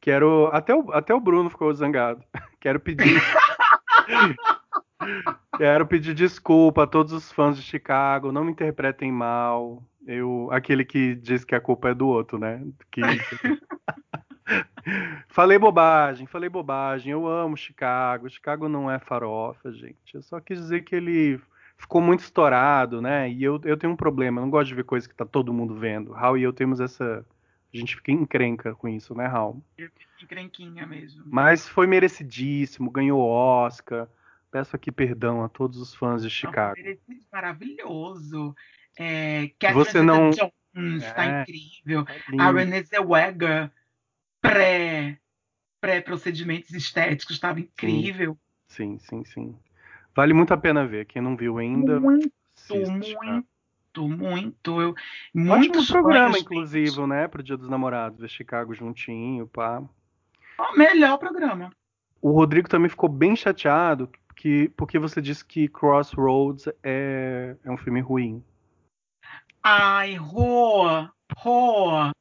[0.00, 0.50] Quero.
[0.52, 2.20] Até o, até o Bruno ficou zangado.
[2.60, 3.22] Quero pedir.
[5.56, 8.32] Quero pedir desculpa a todos os fãs de Chicago.
[8.32, 9.84] Não me interpretem mal.
[10.04, 12.60] Eu, aquele que diz que a culpa é do outro, né?
[12.90, 13.00] Que...
[15.28, 17.12] falei bobagem, falei bobagem.
[17.12, 18.28] Eu amo Chicago.
[18.28, 20.12] Chicago não é farofa, gente.
[20.12, 21.40] Eu só quis dizer que ele
[21.76, 23.30] ficou muito estourado, né?
[23.30, 25.52] E eu, eu tenho um problema, eu não gosto de ver coisa que tá todo
[25.52, 26.12] mundo vendo.
[26.12, 27.24] Raul e eu temos essa.
[27.72, 29.62] A gente fica encrenca com isso, né, Raul?
[30.22, 31.24] Encrenquinha mesmo.
[31.26, 34.08] Mas foi merecidíssimo, ganhou Oscar.
[34.50, 36.76] Peço aqui perdão a todos os fãs de Chicago.
[36.78, 38.54] Não, maravilhoso.
[38.96, 40.30] É, Você não.
[40.30, 42.04] Jones, é, tá incrível.
[42.08, 43.72] É a Renée Zellweger,
[44.40, 45.18] pré,
[45.80, 48.38] pré-procedimentos estéticos, estava incrível.
[48.68, 49.58] Sim, sim, sim.
[50.14, 51.06] Vale muito a pena ver.
[51.06, 51.98] Quem não viu ainda.
[52.00, 54.80] Muito, assiste, muito, muito.
[54.80, 54.94] Eu,
[55.34, 57.28] muitos programa, inclusive, né?
[57.28, 59.82] Pro Dia dos Namorados, ver Chicago juntinho, pá.
[60.58, 61.70] O melhor programa.
[62.22, 67.76] O Rodrigo também ficou bem chateado que, porque você disse que Crossroads é, é um
[67.76, 68.42] filme ruim.
[69.62, 72.13] Ai, Roa, Roa.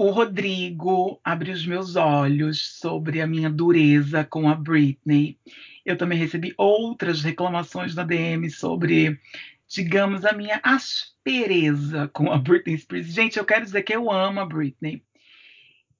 [0.00, 5.38] O Rodrigo abriu os meus olhos sobre a minha dureza com a Britney.
[5.84, 9.20] Eu também recebi outras reclamações na DM sobre,
[9.68, 13.08] digamos, a minha aspereza com a Britney Spears.
[13.08, 15.04] Gente, eu quero dizer que eu amo a Britney.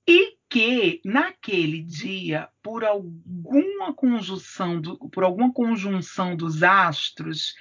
[0.08, 7.54] E que naquele dia, por alguma conjunção, do, por alguma conjunção dos astros,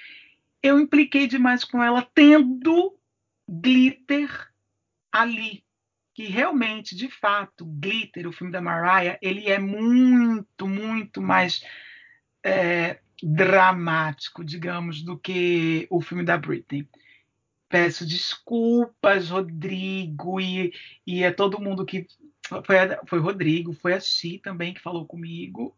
[0.62, 2.96] eu impliquei demais com ela, tendo
[3.46, 4.50] glitter
[5.12, 5.62] ali.
[6.20, 11.64] Que realmente, de fato, Glitter, o filme da Mariah, ele é muito, muito mais
[12.44, 16.86] é, dramático, digamos, do que o filme da Britney.
[17.70, 20.74] Peço desculpas, Rodrigo, e,
[21.06, 22.06] e é todo mundo que.
[22.46, 25.74] Foi, foi Rodrigo, foi a Xi também que falou comigo,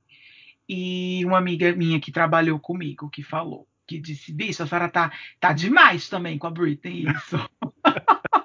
[0.69, 5.13] e uma amiga minha que trabalhou comigo que falou, que disse: Bicho, a senhora tá,
[5.39, 7.39] tá demais também com a Britney, isso.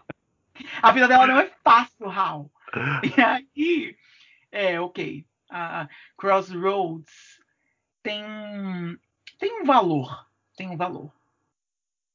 [0.82, 2.52] a vida dela não é fácil, Hal.
[3.04, 3.96] E aí,
[4.52, 5.26] é, ok.
[5.50, 5.88] A
[6.18, 7.42] Crossroads
[8.04, 8.24] tem,
[9.40, 10.28] tem um valor.
[10.56, 11.12] Tem um valor.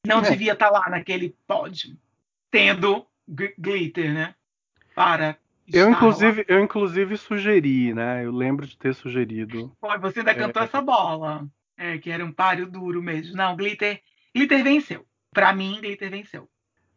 [0.07, 0.31] Não é.
[0.31, 1.97] devia estar tá lá naquele pódio,
[2.51, 4.35] tendo glitter, né?
[4.95, 5.39] Para.
[5.73, 8.25] Eu inclusive, eu inclusive sugeri, né?
[8.25, 9.75] Eu lembro de ter sugerido.
[9.81, 10.65] Foi, você ainda cantou é...
[10.65, 11.47] essa bola.
[11.77, 13.35] É, que era um páreo duro mesmo.
[13.35, 14.03] Não, glitter,
[14.35, 15.07] glitter venceu.
[15.33, 16.49] Para mim, glitter venceu.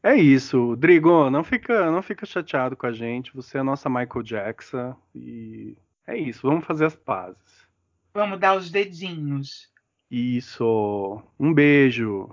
[0.06, 3.34] É isso, Drigo, não fica, não fica chateado com a gente.
[3.34, 5.76] Você é a nossa Michael Jackson e
[6.06, 6.48] é isso.
[6.48, 7.68] Vamos fazer as pazes.
[8.14, 9.68] Vamos dar os dedinhos.
[10.12, 11.24] Isso.
[11.40, 12.30] Um beijo.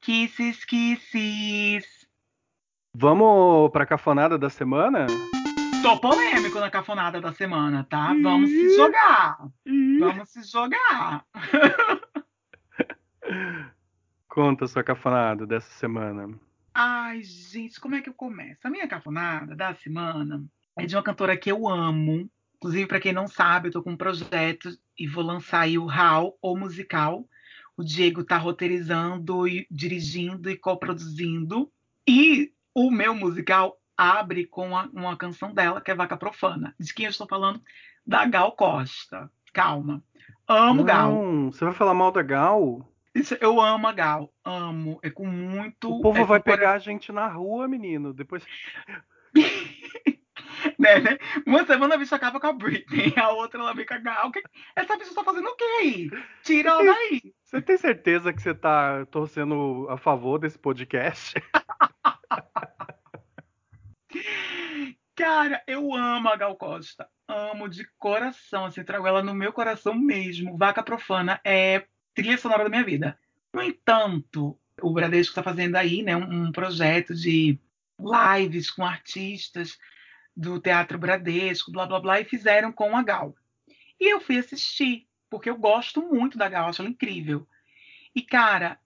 [0.00, 2.08] Kisses, kisses.
[2.94, 5.06] Vamos pra cafonada da semana?
[5.82, 8.14] Tô polêmico na cafonada da semana, tá?
[8.22, 9.46] Vamos se jogar.
[9.98, 11.26] Vamos se jogar.
[14.26, 16.34] Conta a sua cafonada dessa semana.
[17.10, 18.60] Ai, gente, como é que eu começo?
[18.62, 20.44] A minha cafonada da semana
[20.78, 22.30] é de uma cantora que eu amo.
[22.54, 25.90] Inclusive, para quem não sabe, eu tô com um projeto e vou lançar aí o
[25.90, 27.26] HAL, o musical.
[27.76, 31.68] O Diego tá roteirizando, e dirigindo e coproduzindo.
[32.06, 36.76] E o meu musical abre com a, uma canção dela, que é Vaca Profana.
[36.78, 37.60] De quem eu estou falando?
[38.06, 39.28] Da Gal Costa.
[39.52, 40.00] Calma.
[40.46, 41.24] Amo não, Gal.
[41.46, 42.88] Você vai falar mal da Gal?
[43.14, 45.00] Isso, eu amo a Gal, amo.
[45.02, 45.90] É com muito.
[45.90, 48.12] O povo é vai pegar a gente na rua, menino.
[48.12, 48.44] Depois.
[50.78, 51.18] né, né?
[51.46, 54.30] Uma semana a bicha acaba com a Britney, a outra ela vem com a Gal.
[54.76, 56.10] Essa bicha tá fazendo o quê aí?
[56.44, 57.34] Tira ela daí.
[57.42, 61.34] Você tem certeza que você tá torcendo a favor desse podcast?
[65.16, 67.08] Cara, eu amo a Gal Costa.
[67.28, 70.56] Amo de coração, assim, trago ela no meu coração mesmo.
[70.56, 71.84] Vaca Profana é
[72.14, 73.18] trilha sonora da minha vida.
[73.52, 77.58] No entanto, o Bradesco está fazendo aí né, um, um projeto de
[77.98, 79.78] lives com artistas
[80.36, 83.34] do Teatro Bradesco, blá blá blá, e fizeram com a Gal.
[83.98, 87.46] E eu fui assistir, porque eu gosto muito da Gal, acho ela incrível.
[88.14, 88.78] E, cara,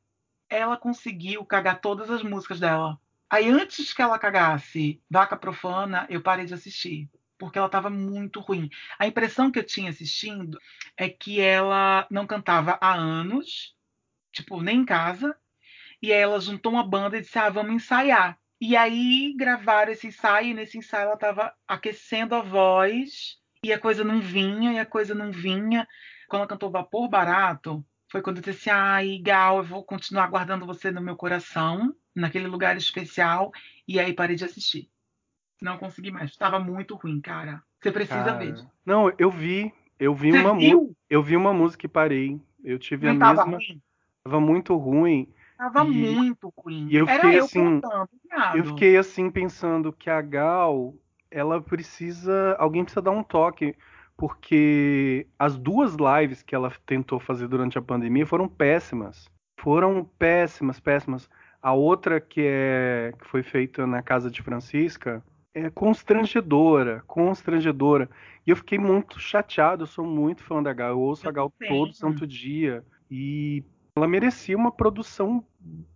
[0.49, 2.99] ela conseguiu cagar todas as músicas dela.
[3.31, 7.09] Aí, antes que ela cagasse Vaca Profana, eu parei de assistir
[7.39, 8.71] porque ela estava muito ruim.
[8.99, 10.59] A impressão que eu tinha assistindo
[10.97, 13.75] é que ela não cantava há anos,
[14.33, 15.37] tipo, nem em casa,
[16.03, 18.39] e aí ela juntou uma banda e disse: ah, vamos ensaiar.
[18.61, 23.79] E aí gravaram esse ensaio, e nesse ensaio ela estava aquecendo a voz, e a
[23.79, 25.87] coisa não vinha, e a coisa não vinha.
[26.29, 30.67] Quando ela cantou Vapor Barato, foi quando eu disse: ai, Gal, eu vou continuar guardando
[30.67, 33.51] você no meu coração, naquele lugar especial,
[33.89, 34.91] e aí parei de assistir.
[35.65, 36.31] Não consegui mais.
[36.31, 37.63] Estava muito ruim, cara.
[37.81, 38.55] Você precisa cara, ver.
[38.85, 39.73] Não, eu vi.
[39.99, 40.95] Eu vi Você uma música.
[41.09, 42.39] Eu vi uma música e parei.
[42.63, 43.57] Eu tive não a tava mesma.
[43.57, 43.83] Ruim?
[44.23, 45.29] Tava muito ruim.
[45.57, 46.15] Tava e...
[46.15, 46.87] muito ruim.
[46.91, 47.81] E eu Era fiquei eu assim.
[48.55, 50.95] eu fiquei assim pensando que a Gal,
[51.31, 52.55] ela precisa.
[52.59, 53.75] Alguém precisa dar um toque.
[54.19, 59.31] Porque as duas lives que ela tentou fazer durante a pandemia foram péssimas.
[59.59, 61.29] Foram péssimas, péssimas.
[61.63, 65.25] A outra que, é, que foi feita na casa de Francisca,
[65.55, 68.11] é constrangedora, constrangedora.
[68.47, 71.33] E eu fiquei muito chateado, eu sou muito fã da Gal, eu ouço eu a
[71.33, 71.69] Gal sei.
[71.69, 72.85] todo santo dia.
[73.11, 73.63] E
[73.95, 75.45] ela merecia uma produção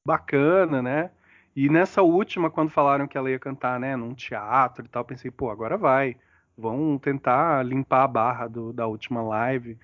[0.06, 1.10] bacana, né?
[1.56, 5.30] E nessa última, quando falaram que ela ia cantar, né, num teatro e tal, pensei,
[5.30, 6.16] pô, agora vai.
[6.56, 9.76] Vão tentar limpar a barra do, da última live.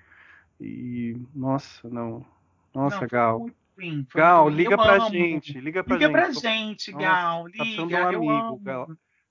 [0.59, 2.25] E, nossa, não.
[2.73, 3.39] Nossa, não, Gal.
[3.39, 5.59] Muito ruim, Gal, liga pra gente.
[5.59, 6.13] Liga pra liga gente.
[6.13, 7.43] Pra gente, Gal.
[7.43, 8.89] Nossa, liga, tá precisando de um amigo, Gal.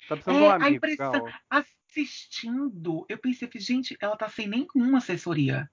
[0.09, 1.33] Tá precisando é, de um amigo, a impressão, Gal.
[1.51, 5.71] Assistindo, eu pensei, gente, ela tá sem nenhuma assessoria.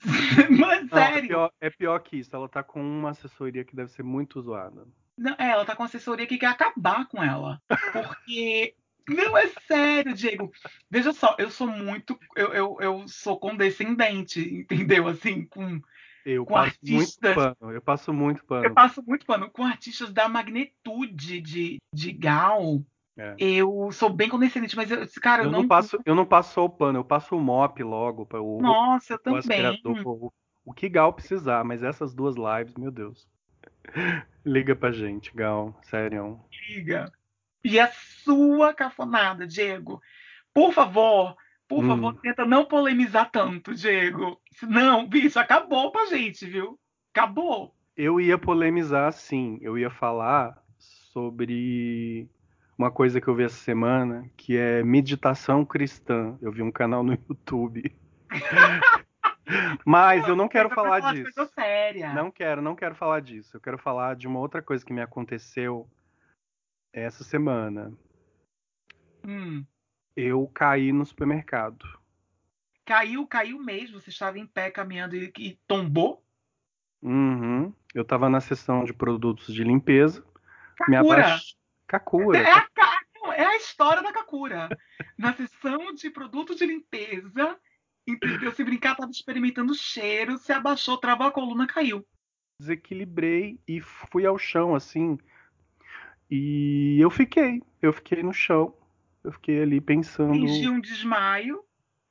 [0.50, 1.24] Mas Não, é sério.
[1.24, 4.40] É pior, é pior, que isso, ela tá com uma assessoria que deve ser muito
[4.40, 4.86] zoada.
[5.16, 7.60] Não, é, ela tá com uma assessoria que quer acabar com ela.
[7.92, 8.74] Porque
[9.08, 10.52] Não, é sério, Diego.
[10.90, 12.18] Veja só, eu sou muito.
[12.34, 15.06] Eu, eu, eu sou condescendente, entendeu?
[15.06, 15.80] Assim, com.
[16.26, 17.36] Eu Com passo artistas.
[17.36, 18.74] muito pano, eu passo muito Eu pano.
[18.74, 19.48] passo muito pano.
[19.48, 22.82] Com artistas da magnitude de, de Gal,
[23.16, 23.36] É.
[23.38, 26.64] eu sou bem condescendente, mas eu, cara, eu, Eu não passo, eu não passo só
[26.64, 29.80] o pano, eu passo o mop logo para o, Nossa, eu o também.
[29.84, 30.32] o,
[30.64, 33.28] o que Gal precisar, mas essas duas lives, meu Deus.
[34.44, 36.40] Liga pra gente, Gal, sério.
[36.68, 37.12] Liga.
[37.62, 40.02] E a sua cafonada, Diego?
[40.52, 41.36] Por favor,
[41.68, 41.88] por Hum.
[41.88, 44.40] favor, tenta não polemizar tanto, Diego.
[44.62, 46.78] Não, bicho, acabou pra gente, viu?
[47.14, 47.74] Acabou.
[47.96, 52.28] Eu ia polemizar sim, eu ia falar sobre
[52.78, 56.38] uma coisa que eu vi essa semana, que é meditação cristã.
[56.42, 57.90] Eu vi um canal no YouTube.
[59.86, 61.46] Mas eu não quero falar de disso.
[61.54, 62.12] séria.
[62.12, 63.56] Não quero, não quero falar disso.
[63.56, 65.88] Eu quero falar de uma outra coisa que me aconteceu
[66.92, 67.92] essa semana.
[69.24, 69.64] Hum.
[70.16, 71.84] Eu caí no supermercado.
[72.86, 74.00] Caiu, caiu mesmo.
[74.00, 76.24] Você estava em pé caminhando e, e tombou?
[77.02, 77.72] Uhum.
[77.94, 80.24] Eu tava na seção de produtos de limpeza.
[80.88, 81.26] Me Kakura.
[81.26, 81.56] abaixei.
[81.86, 82.38] Kakura.
[82.38, 82.66] É a,
[83.34, 84.68] é a história da Kakura.
[85.18, 87.58] Na sessão de produto de limpeza,
[88.06, 88.52] entendeu?
[88.52, 92.06] Se brincar, tava experimentando cheiro, se abaixou, travou a coluna, caiu.
[92.60, 95.18] Desequilibrei e fui ao chão assim.
[96.30, 97.62] E eu fiquei.
[97.80, 98.74] Eu fiquei no chão.
[99.26, 100.32] Eu fiquei ali pensando.
[100.32, 101.60] Fingiu um desmaio.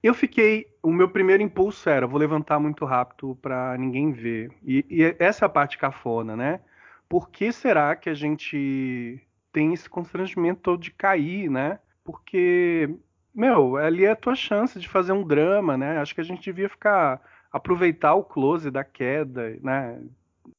[0.04, 0.68] Eu fiquei.
[0.84, 4.52] O meu primeiro impulso era: vou levantar muito rápido pra ninguém ver.
[4.64, 6.60] E, e essa é a parte cafona, né?
[7.08, 9.20] Por que será que a gente
[9.54, 11.80] tem esse constrangimento todo de cair, né?
[12.04, 12.94] Porque,
[13.34, 16.00] meu, ali é a tua chance de fazer um drama, né?
[16.00, 17.22] Acho que a gente devia ficar.
[17.50, 20.02] aproveitar o close da queda, né?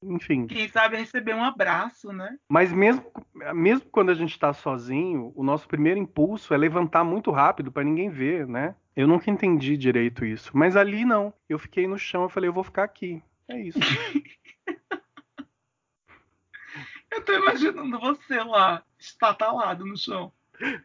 [0.03, 0.47] Enfim.
[0.47, 2.37] Quem sabe receber um abraço, né?
[2.49, 3.05] Mas mesmo,
[3.55, 7.85] mesmo quando a gente está sozinho, o nosso primeiro impulso é levantar muito rápido para
[7.85, 8.75] ninguém ver, né?
[8.95, 10.51] Eu nunca entendi direito isso.
[10.55, 11.33] Mas ali não.
[11.49, 13.23] Eu fiquei no chão, eu falei, eu vou ficar aqui.
[13.49, 13.79] É isso.
[17.09, 20.31] Eu tô imaginando você lá, estatalado no chão.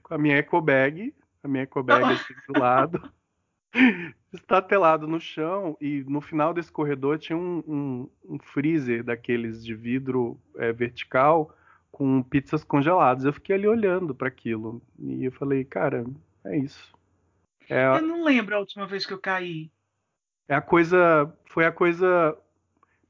[0.01, 3.11] Com a minha eco bag, a minha eco bag assim do lado,
[4.34, 9.74] estatelado no chão e no final desse corredor tinha um, um- um freezer daqueles de
[9.76, 11.55] vidro é, vertical
[11.91, 13.26] com pizzas congeladas.
[13.26, 16.05] Eu fiquei ali olhando para aquilo e eu falei, cara,
[16.45, 16.93] é isso.
[17.69, 19.69] É, Eu não lembro a última vez que eu caí.
[20.47, 21.34] É a coisa.
[21.45, 22.38] Foi a coisa.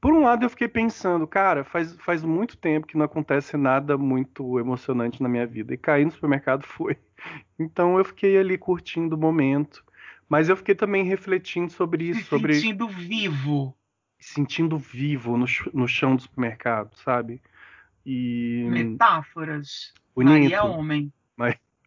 [0.00, 3.96] Por um lado, eu fiquei pensando, cara, faz, faz muito tempo que não acontece nada
[3.96, 5.72] muito emocionante na minha vida.
[5.72, 6.96] E cair no supermercado foi.
[7.58, 9.84] Então eu fiquei ali curtindo o momento.
[10.32, 13.76] Mas eu fiquei também refletindo sobre isso, Se sobre sentindo vivo.
[14.18, 17.38] sentindo vivo no, no chão do supermercado, sabe?
[18.06, 18.66] E.
[18.70, 19.92] Metáforas.
[20.16, 20.32] Bonito.
[20.32, 21.12] Maria Homem.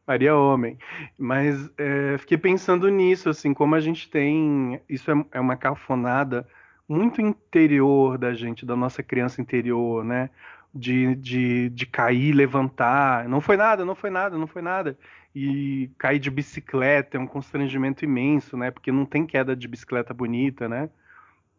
[0.05, 0.77] Maria Homem.
[1.17, 4.79] Mas é, fiquei pensando nisso, assim, como a gente tem.
[4.87, 6.47] Isso é, é uma cafonada
[6.87, 10.29] muito interior da gente, da nossa criança interior, né?
[10.76, 13.30] De, de, de cair, levantar.
[13.30, 14.97] Não foi nada, não foi nada, não foi nada.
[15.34, 18.71] E cair de bicicleta é um constrangimento imenso, né?
[18.71, 20.89] Porque não tem queda de bicicleta bonita, né?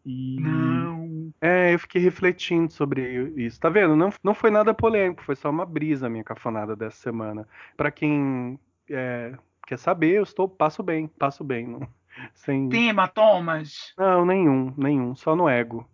[0.05, 1.33] E Não.
[1.41, 3.59] é, eu fiquei refletindo sobre isso.
[3.59, 3.95] Tá vendo?
[3.95, 7.47] Não, não foi nada polêmico, foi só uma brisa a minha cafonada dessa semana.
[7.75, 8.59] Pra quem
[8.89, 9.33] é,
[9.65, 11.87] quer saber, eu estou passo bem, passo bem, não,
[12.33, 13.97] sem Tem hematomas?
[13.97, 15.87] não nenhum, nenhum, só no ego.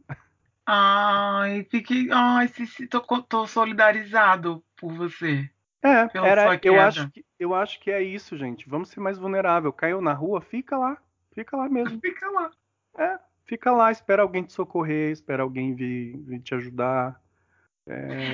[0.66, 2.09] Ai, fiquei.
[2.11, 5.49] Ai, se, se, tô, tô solidarizado por você.
[5.82, 8.70] É, Pela era, eu acho que eu acho que é isso, gente.
[8.70, 9.74] Vamos ser mais vulnerável.
[9.74, 10.97] Caiu na rua, fica lá,
[11.34, 11.99] fica lá mesmo.
[12.01, 12.51] Fica lá.
[12.97, 17.22] É, fica lá, espera alguém te socorrer, espera alguém vir, vir te ajudar.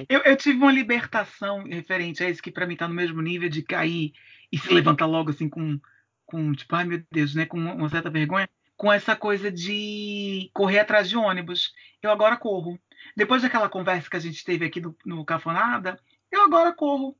[0.07, 3.49] Eu, eu tive uma libertação referente a isso que pra mim tá no mesmo nível
[3.49, 4.13] de cair
[4.51, 5.79] e se levantar logo assim com,
[6.25, 8.47] com tipo, ai meu Deus, né, com uma certa vergonha,
[8.79, 11.73] com essa coisa de correr atrás de ônibus.
[12.01, 12.79] Eu agora corro.
[13.13, 15.99] Depois daquela conversa que a gente teve aqui no, no Cafonada,
[16.31, 17.13] eu agora corro.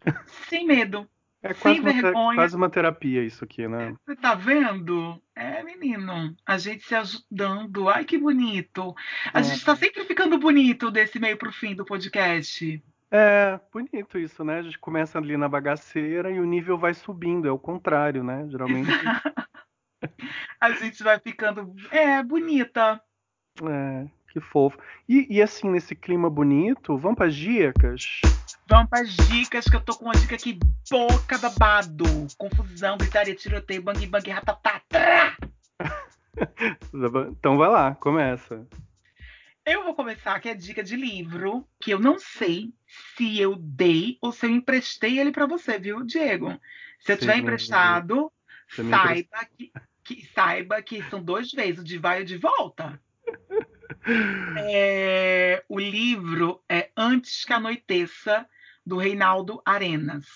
[0.48, 1.08] Sem medo.
[1.42, 2.36] É Sem uma, vergonha.
[2.36, 3.96] quase uma terapia isso aqui, né?
[4.06, 5.20] Você tá vendo?
[5.34, 7.88] É, menino, a gente se ajudando.
[7.88, 8.94] Ai, que bonito.
[9.34, 9.42] A É.
[9.42, 12.80] gente tá sempre ficando bonito desse meio pro fim do podcast.
[13.10, 14.60] É, bonito isso, né?
[14.60, 18.46] A gente começa ali na bagaceira e o nível vai subindo, é o contrário, né?
[18.48, 18.88] Geralmente,
[20.60, 21.74] A gente vai ficando.
[21.90, 23.00] É, bonita.
[23.62, 24.78] é, que fofo.
[25.08, 28.20] E, e assim, nesse clima bonito, vamos para dicas?
[28.68, 30.58] Vamos para as dicas, que eu tô com uma dica aqui
[30.90, 32.04] boca babado.
[32.38, 34.82] Confusão, gritaria, tiroteio, bang bang, ratatá.
[37.38, 38.66] Então vai lá, começa.
[39.64, 42.72] Eu vou começar aqui a dica de livro, que eu não sei
[43.16, 46.58] se eu dei ou se eu emprestei ele para você, viu, Diego?
[46.98, 48.32] Se eu tiver emprestado,
[48.68, 49.70] saiba que,
[50.04, 53.00] que, saiba que são dois vezes, o de vai e o de volta.
[54.58, 58.46] É, o livro é Antes que Anoiteça,
[58.84, 60.26] do Reinaldo Arenas.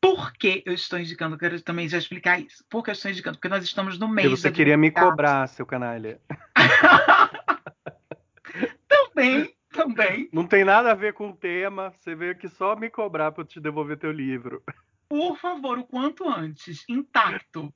[0.00, 1.36] Por que eu estou indicando?
[1.36, 2.64] Quero também já explicar isso.
[2.70, 3.36] Por que eu estou indicando?
[3.36, 4.28] Porque nós estamos no mês.
[4.28, 6.20] Porque você queria me cobrar, seu canalha.
[8.88, 10.28] também, também.
[10.32, 11.92] Não tem nada a ver com o tema.
[11.98, 14.62] Você veio aqui só me cobrar para eu te devolver teu livro.
[15.06, 17.72] Por favor, o quanto antes, intacto.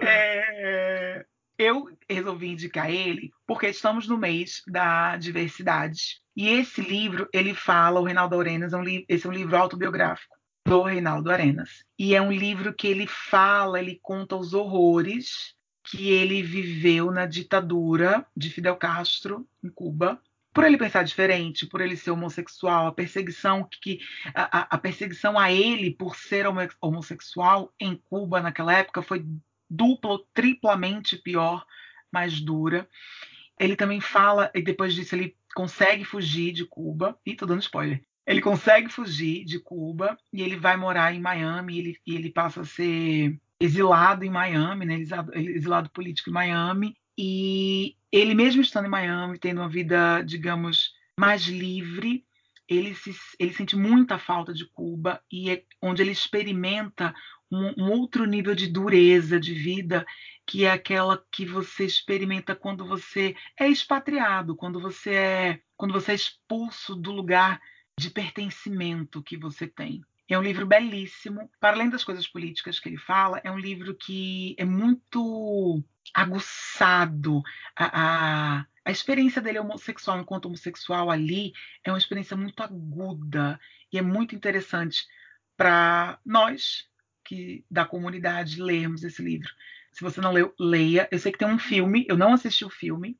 [0.00, 1.24] É,
[1.58, 6.20] eu resolvi indicar ele porque estamos no mês da diversidade.
[6.36, 10.36] E esse livro, ele fala, o Reinaldo Arenas, é um esse é um livro autobiográfico
[10.66, 11.84] do Reinaldo Arenas.
[11.98, 15.54] E é um livro que ele fala, ele conta os horrores
[15.84, 20.20] que ele viveu na ditadura de Fidel Castro, em Cuba,
[20.52, 24.00] por ele pensar diferente, por ele ser homossexual, a perseguição que
[24.34, 26.46] a, a, perseguição a ele por ser
[26.80, 29.24] homossexual em Cuba naquela época foi
[29.68, 31.64] dupla ou triplamente pior,
[32.12, 32.88] mais dura.
[33.58, 37.18] Ele também fala, e depois disso ele consegue fugir de Cuba.
[37.24, 38.02] Ih, tô dando spoiler.
[38.26, 42.62] Ele consegue fugir de Cuba e ele vai morar em Miami ele, e ele passa
[42.62, 44.98] a ser exilado em Miami, né?
[44.98, 46.96] exilado, exilado político em Miami.
[47.16, 52.26] E ele mesmo estando em Miami, tendo uma vida, digamos, mais livre,
[52.68, 57.14] ele, se, ele sente muita falta de Cuba e é onde ele experimenta
[57.50, 60.04] um, um, outro nível de dureza de vida,
[60.46, 66.12] que é aquela que você experimenta quando você é expatriado, quando você é, quando você
[66.12, 67.60] é expulso do lugar
[67.98, 70.02] de pertencimento que você tem.
[70.28, 71.48] É um livro belíssimo.
[71.60, 75.82] Para além das coisas políticas que ele fala, é um livro que é muito
[76.12, 77.42] aguçado.
[77.76, 81.52] A, a, a experiência dele homossexual enquanto homossexual ali
[81.84, 83.58] é uma experiência muito aguda
[83.92, 85.06] e é muito interessante
[85.56, 86.88] para nós
[87.26, 89.48] que da comunidade lermos esse livro.
[89.92, 91.08] Se você não leu, leia.
[91.10, 93.16] Eu sei que tem um filme, eu não assisti o filme.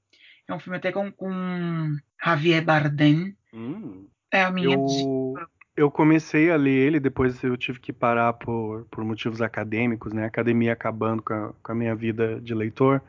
[0.48, 3.36] É um filme até com, com Javier Bardem.
[3.52, 5.50] Hum, é a minha eu, dica.
[5.76, 10.24] Eu comecei a ler ele, depois eu tive que parar por, por motivos acadêmicos, né?
[10.24, 13.02] A academia acabando com a, com a minha vida de leitor.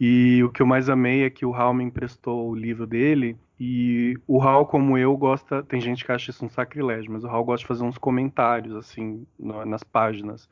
[0.00, 3.36] E o que eu mais amei é que o Hal me emprestou o livro dele.
[3.60, 5.62] E o Hal, como eu, gosta.
[5.62, 8.74] Tem gente que acha isso um sacrilégio, mas o Hal gosta de fazer uns comentários,
[8.76, 10.48] assim, nas páginas.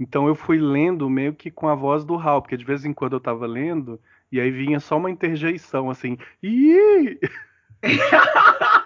[0.00, 2.92] Então eu fui lendo meio que com a voz do Hal, porque de vez em
[2.92, 4.00] quando eu tava lendo,
[4.30, 6.18] e aí vinha só uma interjeição, assim.
[6.42, 7.18] Ih!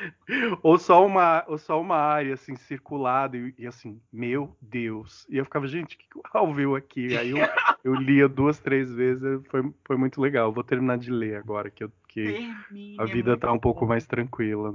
[0.62, 5.26] ou só uma ou só uma área assim circulada e, e, assim meu Deus.
[5.28, 7.16] E eu ficava gente o que, Hal viu aqui?
[7.16, 7.36] Aí eu,
[7.84, 10.52] eu lia duas três vezes foi, foi muito legal.
[10.52, 12.50] Vou terminar de ler agora que eu que
[12.98, 13.60] a vida tá um bom.
[13.60, 14.72] pouco mais tranquila.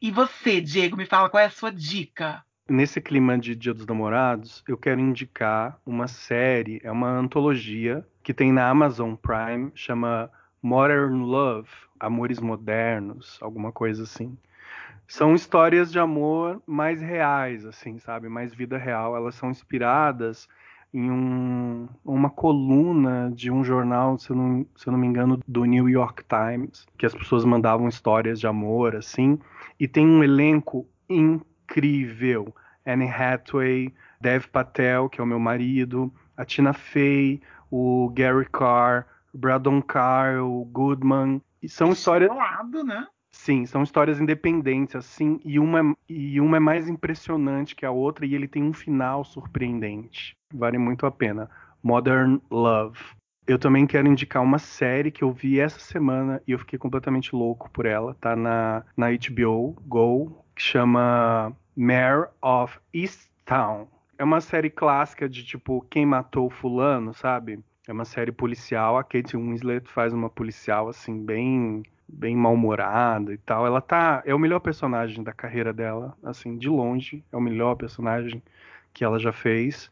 [0.00, 2.42] E você Diego me fala qual é a sua dica?
[2.68, 8.34] Nesse clima de Dia dos Namorados eu quero indicar uma série é uma antologia que
[8.34, 10.30] tem na Amazon Prime chama
[10.62, 14.36] Modern Love Amores Modernos alguma coisa assim
[15.08, 18.28] são histórias de amor mais reais, assim, sabe?
[18.28, 19.16] Mais vida real.
[19.16, 20.48] Elas são inspiradas
[20.92, 25.38] em um, uma coluna de um jornal, se eu, não, se eu não me engano,
[25.46, 29.38] do New York Times, que as pessoas mandavam histórias de amor, assim,
[29.78, 32.54] e tem um elenco incrível.
[32.84, 37.40] Anne Hathaway, Dev Patel, que é o meu marido, a Tina Fey,
[37.70, 41.40] o Gary Carr, Braddon Carr, o Goodman.
[41.62, 42.30] E são histórias.
[42.30, 43.06] Lado, né?
[43.30, 48.24] Sim, são histórias independentes, assim, e uma, e uma é mais impressionante que a outra,
[48.24, 50.34] e ele tem um final surpreendente.
[50.52, 51.50] Vale muito a pena.
[51.82, 52.98] Modern Love.
[53.46, 57.36] Eu também quero indicar uma série que eu vi essa semana e eu fiquei completamente
[57.36, 58.14] louco por ela.
[58.14, 63.86] Tá na, na HBO Go, que chama Mayor of Easttown.
[64.18, 67.60] É uma série clássica de tipo quem matou fulano, sabe?
[67.86, 68.98] É uma série policial.
[68.98, 73.66] A Kate Winslet faz uma policial assim bem bem mal-humorada e tal.
[73.66, 74.22] Ela tá.
[74.24, 77.24] É o melhor personagem da carreira dela, assim, de longe.
[77.32, 78.42] É o melhor personagem
[78.92, 79.90] que ela já fez.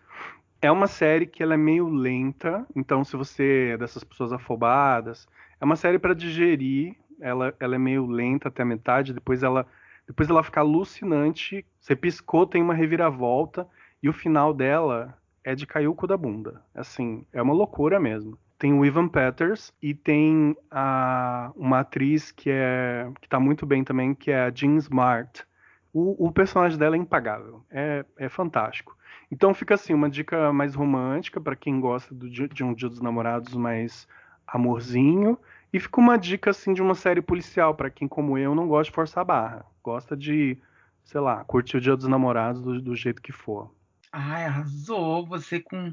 [0.62, 5.28] É uma série que ela é meio lenta, então se você é dessas pessoas afobadas,
[5.61, 6.97] é uma série para digerir.
[7.20, 9.66] Ela, ela é meio lenta até a metade, depois ela
[10.07, 11.64] depois ela fica alucinante.
[11.80, 13.66] Você piscou, tem uma reviravolta
[14.03, 16.62] e o final dela é de cair o cu da bunda.
[16.74, 22.49] Assim, é uma loucura mesmo tem o Ivan Peters e tem a, uma atriz que
[22.51, 25.45] é que tá muito bem também, que é a Jean Smart.
[25.92, 28.97] O, o personagem dela é impagável, é, é fantástico.
[29.30, 33.03] Então fica assim, uma dica mais romântica para quem gosta do, de um Dia dos
[33.03, 34.09] Namorados mais
[34.47, 35.38] amorzinho
[35.70, 38.90] E fica uma dica assim de uma série policial para quem como eu não gosta
[38.90, 40.57] de forçar a barra, gosta de,
[41.05, 43.70] sei lá, curtir o Dia dos Namorados do, do jeito que for.
[44.17, 45.93] Ai, arrasou, você com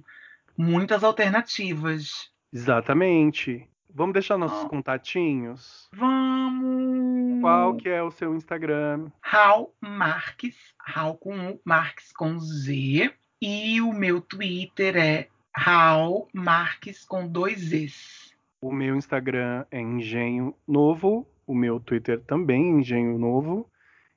[0.55, 2.29] muitas alternativas.
[2.53, 3.67] Exatamente.
[3.93, 4.69] Vamos deixar nossos Ah.
[4.69, 5.89] contatinhos?
[5.93, 7.41] Vamos.
[7.41, 9.09] Qual que é o seu Instagram?
[9.21, 13.11] Raul Marques, Raul com U, Marques com Z.
[13.41, 18.35] E o meu Twitter é Raul Marques com dois Es.
[18.61, 23.67] O meu Instagram é Engenho Novo, o meu Twitter também é Engenho Novo.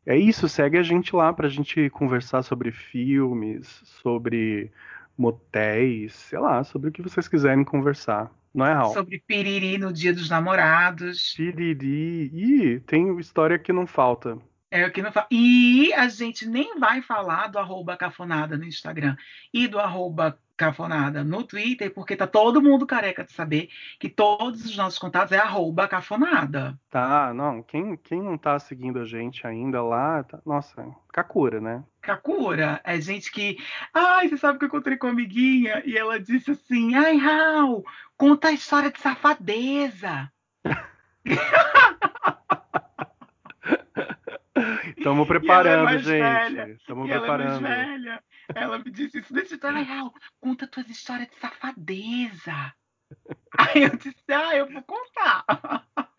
[0.07, 4.71] É isso, segue a gente lá pra gente conversar sobre filmes, sobre
[5.17, 8.31] motéis, sei lá, sobre o que vocês quiserem conversar.
[8.55, 8.93] Não é, Raul?
[8.93, 11.35] Sobre piriri no dia dos namorados.
[11.37, 12.31] Piriri.
[12.33, 14.39] Ih, tem história que não falta.
[14.71, 15.27] É o que não fala.
[15.31, 19.17] E a gente nem vai falar do arroba cafonada no Instagram
[19.53, 24.65] e do arroba cafonada no Twitter, porque tá todo mundo careca de saber que todos
[24.65, 26.79] os nossos contatos é arroba cafonada.
[26.91, 31.85] Tá, não, quem, quem não tá seguindo a gente ainda lá, tá- nossa, Kakura, né?
[32.01, 33.57] Kakura é gente que.
[33.93, 37.85] Ai, você sabe que eu encontrei com uma amiguinha e ela disse assim: Ai, Raul,
[38.17, 40.31] conta a história de safadeza.
[44.97, 46.71] Estamos preparando, é mais gente.
[46.73, 47.63] Estamos ela é mais preparando.
[47.63, 48.23] velha.
[48.55, 49.67] Ela me disse isso desse jeito.
[49.67, 52.73] Raul, conta tuas histórias de safadeza.
[53.59, 55.45] Aí eu disse: Ah, eu vou contar.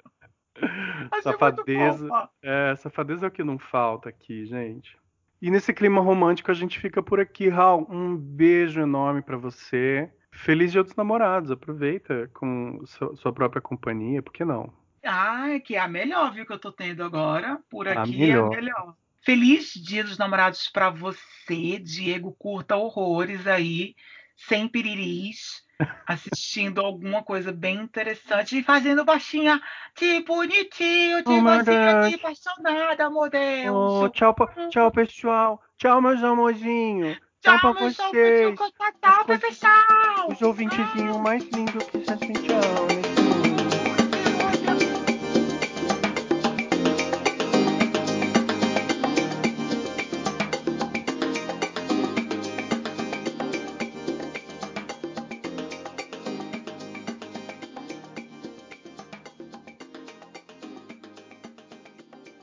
[1.11, 2.29] Achei Safadeza.
[2.41, 4.97] É, safadeza é o que não falta aqui, gente.
[5.41, 7.85] E nesse clima romântico a gente fica por aqui, Raul.
[7.89, 10.09] Um beijo enorme pra você.
[10.31, 11.51] Feliz Dia dos Namorados.
[11.51, 14.73] Aproveita com su- sua própria companhia, por que não?
[15.03, 17.59] Ai, que é a melhor, viu, que eu tô tendo agora.
[17.69, 18.51] Por A aqui melhor.
[18.53, 18.95] é a melhor.
[19.25, 22.35] Feliz Dia dos Namorados pra você, Diego.
[22.37, 23.95] Curta horrores aí,
[24.37, 25.63] sem piriris,
[26.05, 29.59] assistindo alguma coisa bem interessante e fazendo baixinha
[29.97, 33.75] de bonitinho, de Oh, my mocinha, de apaixonada, amor Deus.
[33.75, 35.61] Oh, tchau, pa- tchau, pessoal.
[35.77, 37.17] Tchau, meus amorzinhos.
[37.41, 38.55] Tchau, pra meu salve, vocês.
[38.57, 40.31] tchau, tchau, tchau, pessoal.
[40.31, 43.24] Os ouvintezinhos mais lindos que já são tchau.